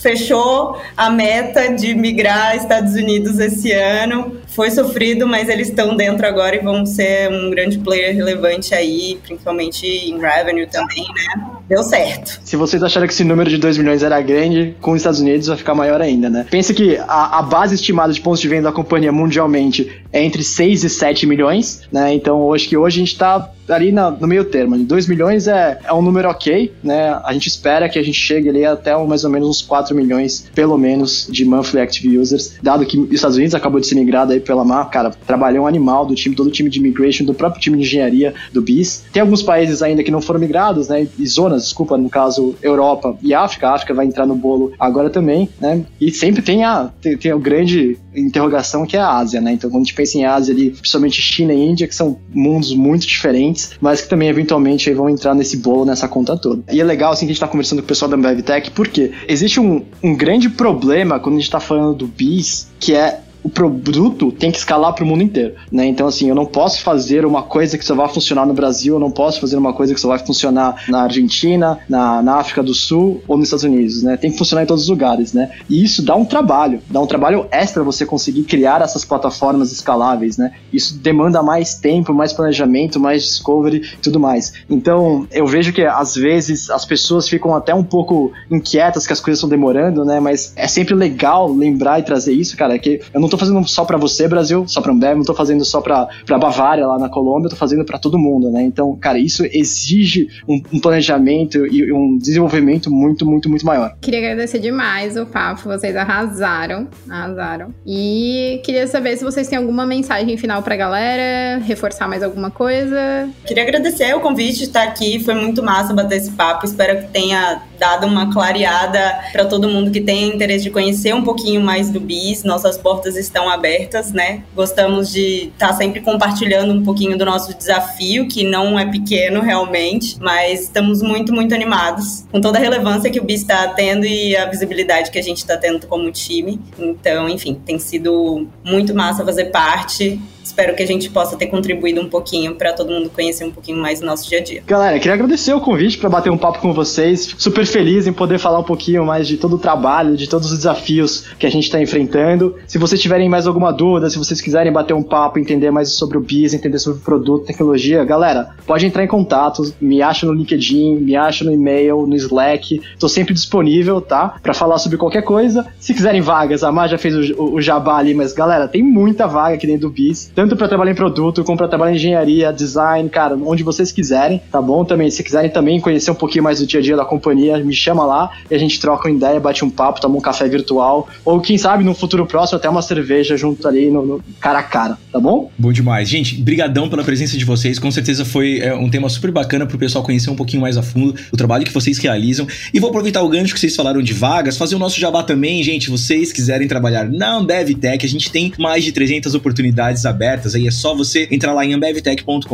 fechou 0.00 0.80
a 0.96 1.10
meta 1.10 1.68
de 1.68 1.94
migrar 1.94 2.56
Estados 2.56 2.94
Unidos 2.94 3.38
esse 3.38 3.70
ano. 3.72 4.36
Foi 4.48 4.70
sofrido, 4.70 5.26
mas 5.26 5.48
eles 5.48 5.68
estão 5.68 5.94
dentro 5.94 6.26
agora 6.26 6.56
e 6.56 6.58
vão 6.58 6.84
ser 6.84 7.30
um 7.30 7.50
grande 7.50 7.78
player 7.78 8.14
relevante 8.14 8.74
aí, 8.74 9.18
principalmente 9.22 9.86
em 9.86 10.18
revenue 10.18 10.66
também, 10.66 11.04
né? 11.04 11.50
Deu 11.68 11.84
certo. 11.84 12.40
Se 12.42 12.56
vocês 12.56 12.82
acharam 12.82 13.06
que 13.06 13.12
esse 13.12 13.22
número 13.22 13.48
de 13.48 13.56
2 13.56 13.78
milhões 13.78 14.02
era 14.02 14.20
grande, 14.20 14.74
com 14.80 14.90
os 14.90 14.96
Estados 14.96 15.20
Unidos 15.20 15.46
vai 15.46 15.56
ficar 15.56 15.74
maior 15.74 16.00
ainda, 16.00 16.28
né? 16.28 16.44
Pensa 16.50 16.74
que 16.74 16.96
a, 16.96 17.38
a 17.38 17.42
base 17.42 17.76
estimada 17.76 18.12
de 18.12 18.20
pontos 18.20 18.40
de 18.40 18.48
venda 18.48 18.62
da 18.62 18.72
companhia 18.72 19.12
mundialmente 19.12 20.02
entre 20.12 20.42
6 20.42 20.84
e 20.84 20.88
7 20.88 21.26
milhões, 21.26 21.82
né? 21.92 22.12
Então, 22.14 22.52
acho 22.52 22.68
que 22.68 22.76
hoje 22.76 22.96
a 22.96 23.00
gente 23.00 23.12
está 23.12 23.50
ali 23.72 23.92
na, 23.92 24.10
no 24.10 24.26
meio 24.26 24.44
termo. 24.44 24.76
2 24.76 25.06
milhões 25.06 25.46
é, 25.46 25.78
é 25.84 25.92
um 25.92 26.02
número 26.02 26.28
ok, 26.28 26.72
né? 26.82 27.18
A 27.24 27.32
gente 27.32 27.46
espera 27.46 27.88
que 27.88 27.98
a 27.98 28.02
gente 28.02 28.18
chegue 28.18 28.48
ali 28.48 28.64
até 28.64 28.96
mais 29.04 29.24
ou 29.24 29.30
menos 29.30 29.48
uns 29.48 29.62
4 29.62 29.94
milhões, 29.94 30.50
pelo 30.54 30.76
menos, 30.76 31.28
de 31.30 31.44
monthly 31.44 31.80
active 31.80 32.18
users, 32.18 32.54
dado 32.62 32.84
que 32.84 32.98
os 32.98 33.12
Estados 33.12 33.36
Unidos 33.36 33.54
acabou 33.54 33.80
de 33.80 33.86
ser 33.86 33.94
migrado 33.94 34.32
aí 34.32 34.40
pela 34.40 34.64
MAR, 34.64 34.90
cara, 34.90 35.10
trabalhou 35.10 35.64
um 35.64 35.66
animal 35.66 36.04
do 36.04 36.14
time, 36.14 36.34
todo 36.34 36.48
o 36.48 36.50
time 36.50 36.68
de 36.68 36.80
migration, 36.80 37.24
do 37.24 37.34
próprio 37.34 37.60
time 37.60 37.76
de 37.78 37.84
engenharia 37.84 38.34
do 38.52 38.60
BIS. 38.60 39.04
Tem 39.12 39.20
alguns 39.20 39.42
países 39.42 39.82
ainda 39.82 40.02
que 40.02 40.10
não 40.10 40.20
foram 40.20 40.40
migrados, 40.40 40.88
né? 40.88 41.06
E 41.18 41.26
zonas, 41.26 41.64
desculpa, 41.64 41.96
no 41.96 42.08
caso, 42.08 42.54
Europa 42.62 43.16
e 43.22 43.34
África. 43.34 43.68
A 43.68 43.74
África 43.74 43.94
vai 43.94 44.06
entrar 44.06 44.26
no 44.26 44.34
bolo 44.34 44.72
agora 44.78 45.10
também, 45.10 45.48
né? 45.60 45.84
E 46.00 46.10
sempre 46.10 46.42
tem 46.42 46.64
a, 46.64 46.90
tem, 47.00 47.16
tem 47.16 47.30
a 47.30 47.36
grande 47.36 47.98
interrogação 48.14 48.86
que 48.86 48.96
é 48.96 49.00
a 49.00 49.16
Ásia, 49.16 49.40
né? 49.40 49.52
Então, 49.52 49.70
quando 49.70 49.82
a 49.82 49.84
gente 49.84 49.94
pensa 50.00 50.16
em 50.16 50.24
Ásia 50.24 50.54
ali, 50.54 50.70
principalmente 50.70 51.20
China 51.20 51.52
e 51.52 51.58
Índia, 51.58 51.86
que 51.86 51.94
são 51.94 52.18
mundos 52.32 52.74
muito 52.74 53.06
diferentes, 53.06 53.72
mas 53.80 54.00
que 54.00 54.08
também 54.08 54.28
eventualmente 54.28 54.90
vão 54.94 55.10
entrar 55.10 55.34
nesse 55.34 55.58
bolo, 55.58 55.84
nessa 55.84 56.08
conta 56.08 56.36
toda. 56.36 56.62
E 56.72 56.80
é 56.80 56.84
legal, 56.84 57.12
assim, 57.12 57.26
que 57.26 57.32
a 57.32 57.34
gente 57.34 57.40
tá 57.40 57.48
conversando 57.48 57.80
com 57.80 57.84
o 57.84 57.88
pessoal 57.88 58.10
da 58.10 58.16
BevTech, 58.16 58.70
porque 58.70 59.12
existe 59.28 59.60
um, 59.60 59.84
um 60.02 60.16
grande 60.16 60.48
problema 60.48 61.20
quando 61.20 61.36
a 61.36 61.38
gente 61.38 61.50
tá 61.50 61.60
falando 61.60 61.94
do 61.94 62.06
BIS, 62.06 62.68
que 62.78 62.94
é 62.94 63.20
o 63.42 63.48
produto 63.48 64.32
tem 64.32 64.50
que 64.50 64.58
escalar 64.58 64.94
para 64.94 65.04
o 65.04 65.06
mundo 65.06 65.22
inteiro, 65.22 65.54
né? 65.70 65.86
Então 65.86 66.06
assim, 66.06 66.28
eu 66.28 66.34
não 66.34 66.46
posso 66.46 66.82
fazer 66.82 67.24
uma 67.24 67.42
coisa 67.42 67.78
que 67.78 67.84
só 67.84 67.94
vai 67.94 68.08
funcionar 68.08 68.46
no 68.46 68.54
Brasil, 68.54 68.94
eu 68.94 69.00
não 69.00 69.10
posso 69.10 69.40
fazer 69.40 69.56
uma 69.56 69.72
coisa 69.72 69.94
que 69.94 70.00
só 70.00 70.08
vai 70.08 70.18
funcionar 70.18 70.84
na 70.88 71.02
Argentina, 71.02 71.78
na, 71.88 72.22
na 72.22 72.36
África 72.36 72.62
do 72.62 72.74
Sul 72.74 73.22
ou 73.26 73.36
nos 73.36 73.46
Estados 73.46 73.64
Unidos, 73.64 74.02
né? 74.02 74.16
Tem 74.16 74.30
que 74.30 74.38
funcionar 74.38 74.62
em 74.62 74.66
todos 74.66 74.84
os 74.84 74.88
lugares, 74.88 75.32
né? 75.32 75.50
E 75.68 75.82
isso 75.82 76.02
dá 76.02 76.14
um 76.14 76.24
trabalho, 76.24 76.80
dá 76.88 77.00
um 77.00 77.06
trabalho 77.06 77.46
extra 77.50 77.82
você 77.82 78.04
conseguir 78.04 78.44
criar 78.44 78.82
essas 78.82 79.04
plataformas 79.04 79.72
escaláveis, 79.72 80.36
né? 80.36 80.52
Isso 80.72 80.98
demanda 80.98 81.42
mais 81.42 81.74
tempo, 81.74 82.12
mais 82.12 82.32
planejamento, 82.32 83.00
mais 83.00 83.22
discovery 83.22 83.82
e 83.94 83.96
tudo 84.02 84.20
mais. 84.20 84.52
Então, 84.68 85.26
eu 85.30 85.46
vejo 85.46 85.72
que 85.72 85.84
às 85.84 86.14
vezes 86.14 86.70
as 86.70 86.84
pessoas 86.84 87.28
ficam 87.28 87.54
até 87.54 87.74
um 87.74 87.84
pouco 87.84 88.32
inquietas 88.50 89.06
que 89.06 89.12
as 89.12 89.20
coisas 89.20 89.38
estão 89.38 89.48
demorando, 89.48 90.04
né? 90.04 90.20
Mas 90.20 90.52
é 90.56 90.68
sempre 90.68 90.94
legal 90.94 91.50
lembrar 91.50 92.00
e 92.00 92.02
trazer 92.02 92.32
isso, 92.32 92.56
cara, 92.56 92.78
que 92.78 93.00
eu 93.12 93.20
não 93.20 93.29
tô 93.30 93.38
fazendo 93.38 93.66
só 93.66 93.84
para 93.84 93.96
você, 93.96 94.28
Brasil, 94.28 94.64
só 94.66 94.80
pra 94.80 94.92
Ambev, 94.92 95.18
não 95.18 95.24
tô 95.24 95.34
fazendo 95.34 95.64
só 95.64 95.80
pra, 95.80 96.08
pra 96.26 96.38
Bavária 96.38 96.86
lá 96.86 96.98
na 96.98 97.08
Colômbia, 97.08 97.46
eu 97.46 97.50
tô 97.50 97.56
fazendo 97.56 97.84
para 97.84 97.98
todo 97.98 98.18
mundo, 98.18 98.50
né? 98.50 98.62
Então, 98.62 98.96
cara, 98.96 99.18
isso 99.18 99.44
exige 99.44 100.28
um, 100.48 100.60
um, 100.72 100.80
planejamento 100.80 101.66
e 101.66 101.92
um 101.92 102.18
desenvolvimento 102.18 102.90
muito, 102.90 103.24
muito, 103.24 103.48
muito 103.48 103.64
maior. 103.64 103.96
Queria 104.00 104.18
agradecer 104.18 104.58
demais 104.58 105.16
o 105.16 105.26
papo, 105.26 105.62
vocês 105.64 105.96
arrasaram, 105.96 106.88
arrasaram. 107.08 107.74
E 107.86 108.60
queria 108.64 108.86
saber 108.86 109.16
se 109.16 109.24
vocês 109.24 109.48
têm 109.48 109.58
alguma 109.58 109.86
mensagem 109.86 110.36
final 110.36 110.62
pra 110.62 110.76
galera, 110.76 111.58
reforçar 111.62 112.08
mais 112.08 112.22
alguma 112.22 112.50
coisa. 112.50 113.28
Queria 113.46 113.62
agradecer 113.62 114.14
o 114.14 114.20
convite 114.20 114.58
de 114.58 114.64
estar 114.64 114.82
aqui, 114.82 115.20
foi 115.20 115.34
muito 115.34 115.62
massa 115.62 115.94
bater 115.94 116.16
esse 116.16 116.32
papo, 116.32 116.66
espero 116.66 117.00
que 117.00 117.08
tenha 117.12 117.62
dado 117.80 118.06
uma 118.06 118.30
clareada 118.30 119.18
para 119.32 119.46
todo 119.46 119.66
mundo 119.66 119.90
que 119.90 120.02
tenha 120.02 120.32
interesse 120.32 120.64
de 120.64 120.70
conhecer 120.70 121.14
um 121.14 121.24
pouquinho 121.24 121.62
mais 121.62 121.90
do 121.90 121.98
BIS. 121.98 122.44
Nossas 122.44 122.76
portas 122.76 123.16
estão 123.16 123.48
abertas, 123.48 124.12
né? 124.12 124.42
Gostamos 124.54 125.10
de 125.10 125.50
estar 125.52 125.68
tá 125.68 125.72
sempre 125.72 126.00
compartilhando 126.00 126.72
um 126.74 126.84
pouquinho 126.84 127.16
do 127.16 127.24
nosso 127.24 127.56
desafio, 127.56 128.28
que 128.28 128.44
não 128.44 128.78
é 128.78 128.84
pequeno 128.84 129.40
realmente, 129.40 130.16
mas 130.20 130.62
estamos 130.64 131.00
muito, 131.00 131.32
muito 131.32 131.54
animados 131.54 132.26
com 132.30 132.40
toda 132.40 132.58
a 132.58 132.60
relevância 132.60 133.10
que 133.10 133.18
o 133.18 133.24
BIS 133.24 133.40
está 133.40 133.68
tendo 133.68 134.04
e 134.04 134.36
a 134.36 134.44
visibilidade 134.44 135.10
que 135.10 135.18
a 135.18 135.22
gente 135.22 135.38
está 135.38 135.56
tendo 135.56 135.86
como 135.86 136.12
time. 136.12 136.60
Então, 136.78 137.28
enfim, 137.28 137.54
tem 137.64 137.78
sido 137.78 138.46
muito 138.62 138.94
massa 138.94 139.24
fazer 139.24 139.46
parte 139.46 140.20
espero 140.42 140.74
que 140.74 140.82
a 140.82 140.86
gente 140.86 141.10
possa 141.10 141.36
ter 141.36 141.46
contribuído 141.46 142.00
um 142.00 142.08
pouquinho 142.08 142.54
para 142.54 142.72
todo 142.72 142.90
mundo 142.90 143.10
conhecer 143.10 143.44
um 143.44 143.50
pouquinho 143.50 143.78
mais 143.78 144.00
do 144.00 144.06
nosso 144.06 144.28
dia 144.28 144.38
a 144.38 144.42
dia. 144.42 144.62
Galera, 144.66 144.98
queria 144.98 145.14
agradecer 145.14 145.52
o 145.52 145.60
convite 145.60 145.98
para 145.98 146.08
bater 146.08 146.30
um 146.30 146.38
papo 146.38 146.60
com 146.60 146.72
vocês. 146.72 147.26
Fico 147.26 147.42
super 147.42 147.66
feliz 147.66 148.06
em 148.06 148.12
poder 148.12 148.38
falar 148.38 148.58
um 148.58 148.64
pouquinho 148.64 149.04
mais 149.04 149.26
de 149.26 149.36
todo 149.36 149.56
o 149.56 149.58
trabalho, 149.58 150.16
de 150.16 150.28
todos 150.28 150.50
os 150.50 150.58
desafios 150.58 151.24
que 151.38 151.46
a 151.46 151.50
gente 151.50 151.64
está 151.64 151.80
enfrentando. 151.80 152.56
Se 152.66 152.78
vocês 152.78 153.00
tiverem 153.00 153.28
mais 153.28 153.46
alguma 153.46 153.72
dúvida, 153.72 154.10
se 154.10 154.18
vocês 154.18 154.40
quiserem 154.40 154.72
bater 154.72 154.94
um 154.94 155.02
papo, 155.02 155.38
entender 155.38 155.70
mais 155.70 155.92
sobre 155.92 156.18
o 156.18 156.20
BIS, 156.20 156.54
entender 156.54 156.78
sobre 156.78 157.00
o 157.00 157.02
produto, 157.02 157.46
tecnologia, 157.46 158.04
galera, 158.04 158.50
pode 158.66 158.86
entrar 158.86 159.04
em 159.04 159.08
contato, 159.08 159.74
me 159.80 160.02
acha 160.02 160.26
no 160.26 160.32
LinkedIn, 160.32 160.96
me 160.96 161.16
acha 161.16 161.44
no 161.44 161.52
e-mail, 161.52 162.06
no 162.06 162.16
Slack. 162.16 162.80
Tô 162.98 163.08
sempre 163.08 163.34
disponível, 163.34 164.00
tá? 164.00 164.36
Para 164.42 164.54
falar 164.54 164.78
sobre 164.78 164.98
qualquer 164.98 165.22
coisa. 165.22 165.66
Se 165.78 165.94
quiserem 165.94 166.20
vagas, 166.20 166.64
a 166.64 166.72
Mar 166.72 166.88
já 166.88 166.98
fez 166.98 167.14
o, 167.14 167.42
o, 167.42 167.54
o 167.54 167.60
jabá 167.60 167.96
ali, 167.96 168.14
mas 168.14 168.32
galera, 168.32 168.68
tem 168.68 168.82
muita 168.82 169.26
vaga 169.26 169.54
aqui 169.54 169.66
dentro 169.66 169.88
do 169.88 169.90
BIS 169.90 170.29
tanto 170.34 170.56
para 170.56 170.68
trabalhar 170.68 170.92
em 170.92 170.94
produto, 170.94 171.44
como 171.44 171.56
para 171.58 171.68
trabalhar 171.68 171.92
em 171.92 171.96
engenharia, 171.96 172.52
design, 172.52 173.08
cara, 173.08 173.36
onde 173.36 173.62
vocês 173.62 173.92
quiserem, 173.92 174.40
tá 174.50 174.60
bom? 174.60 174.84
Também, 174.84 175.10
se 175.10 175.22
quiserem 175.22 175.50
também 175.50 175.80
conhecer 175.80 176.10
um 176.10 176.14
pouquinho 176.14 176.44
mais 176.44 176.60
do 176.60 176.66
dia 176.66 176.80
a 176.80 176.82
dia 176.82 176.96
da 176.96 177.04
companhia, 177.04 177.58
me 177.58 177.74
chama 177.74 178.04
lá 178.04 178.30
e 178.50 178.54
a 178.54 178.58
gente 178.58 178.80
troca 178.80 179.08
uma 179.08 179.16
ideia, 179.16 179.40
bate 179.40 179.64
um 179.64 179.70
papo, 179.70 180.00
toma 180.00 180.16
um 180.16 180.20
café 180.20 180.48
virtual, 180.48 181.08
ou 181.24 181.40
quem 181.40 181.58
sabe 181.58 181.84
no 181.84 181.94
futuro 181.94 182.26
próximo 182.26 182.58
até 182.58 182.68
uma 182.68 182.82
cerveja 182.82 183.36
junto 183.36 183.66
ali 183.66 183.90
no, 183.90 184.04
no 184.04 184.24
cara 184.40 184.60
a 184.60 184.62
cara, 184.62 184.98
tá 185.12 185.18
bom? 185.18 185.50
Bom 185.58 185.72
demais. 185.72 186.08
Gente, 186.08 186.36
brigadão 186.36 186.88
pela 186.88 187.04
presença 187.04 187.36
de 187.36 187.44
vocês, 187.44 187.78
com 187.78 187.90
certeza 187.90 188.24
foi 188.24 188.60
é, 188.60 188.74
um 188.74 188.88
tema 188.88 189.08
super 189.08 189.30
bacana 189.30 189.66
pro 189.66 189.78
pessoal 189.78 190.04
conhecer 190.04 190.30
um 190.30 190.36
pouquinho 190.36 190.62
mais 190.62 190.76
a 190.76 190.82
fundo 190.82 191.14
o 191.32 191.36
trabalho 191.36 191.64
que 191.64 191.72
vocês 191.72 191.98
realizam. 191.98 192.46
E 192.72 192.80
vou 192.80 192.90
aproveitar 192.90 193.22
o 193.22 193.28
gancho 193.28 193.54
que 193.54 193.60
vocês 193.60 193.74
falaram 193.74 194.02
de 194.02 194.12
vagas, 194.12 194.56
fazer 194.56 194.74
o 194.74 194.78
nosso 194.78 195.00
jabá 195.00 195.22
também, 195.22 195.62
gente, 195.62 195.90
vocês 195.90 196.32
quiserem 196.32 196.68
trabalhar 196.68 197.08
na 197.08 197.34
Ambev 197.34 197.74
Tech, 197.74 198.04
a 198.04 198.08
gente 198.08 198.30
tem 198.30 198.52
mais 198.58 198.84
de 198.84 198.92
300 198.92 199.34
oportunidades 199.34 200.04
abertas 200.20 200.54
aí 200.54 200.66
é 200.66 200.70
só 200.70 200.94
você 200.94 201.26
entrar 201.30 201.54
lá 201.54 201.64
em 201.64 201.72
ambevtech.com.br, 201.72 202.44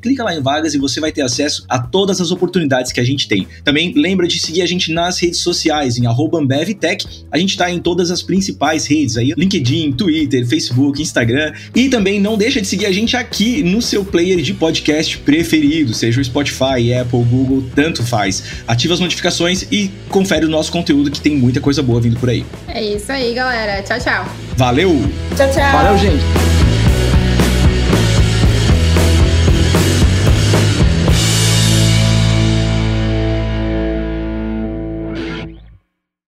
clica 0.00 0.24
lá 0.24 0.34
em 0.34 0.40
vagas 0.40 0.72
e 0.72 0.78
você 0.78 0.98
vai 0.98 1.12
ter 1.12 1.20
acesso 1.20 1.64
a 1.68 1.78
todas 1.78 2.22
as 2.22 2.30
oportunidades 2.30 2.90
que 2.90 2.98
a 2.98 3.04
gente 3.04 3.28
tem. 3.28 3.46
Também 3.62 3.92
lembra 3.94 4.26
de 4.26 4.40
seguir 4.40 4.62
a 4.62 4.66
gente 4.66 4.90
nas 4.90 5.20
redes 5.20 5.40
sociais, 5.40 5.98
em 5.98 6.06
ambevtech. 6.06 7.06
A 7.30 7.38
gente 7.38 7.50
está 7.50 7.70
em 7.70 7.78
todas 7.78 8.10
as 8.10 8.22
principais 8.22 8.86
redes 8.86 9.18
aí, 9.18 9.34
LinkedIn, 9.36 9.92
Twitter, 9.92 10.46
Facebook, 10.46 11.02
Instagram. 11.02 11.52
E 11.74 11.88
também 11.90 12.18
não 12.18 12.38
deixa 12.38 12.60
de 12.60 12.66
seguir 12.66 12.86
a 12.86 12.92
gente 12.92 13.16
aqui 13.16 13.62
no 13.62 13.82
seu 13.82 14.04
player 14.04 14.40
de 14.40 14.54
podcast 14.54 15.18
preferido, 15.18 15.92
seja 15.92 16.20
o 16.20 16.24
Spotify, 16.24 16.94
Apple, 16.98 17.22
Google, 17.24 17.64
tanto 17.74 18.02
faz. 18.02 18.42
Ativa 18.66 18.94
as 18.94 19.00
notificações 19.00 19.66
e 19.70 19.90
confere 20.08 20.46
o 20.46 20.48
nosso 20.48 20.72
conteúdo 20.72 21.10
que 21.10 21.20
tem 21.20 21.36
muita 21.36 21.60
coisa 21.60 21.82
boa 21.82 22.00
vindo 22.00 22.18
por 22.18 22.30
aí. 22.30 22.44
É 22.68 22.82
isso 22.82 23.12
aí, 23.12 23.34
galera. 23.34 23.82
Tchau, 23.82 23.98
tchau. 23.98 24.24
Valeu! 24.56 24.96
Tchau, 25.36 25.50
tchau. 25.50 25.72
Valeu, 25.72 25.98
gente. 25.98 26.75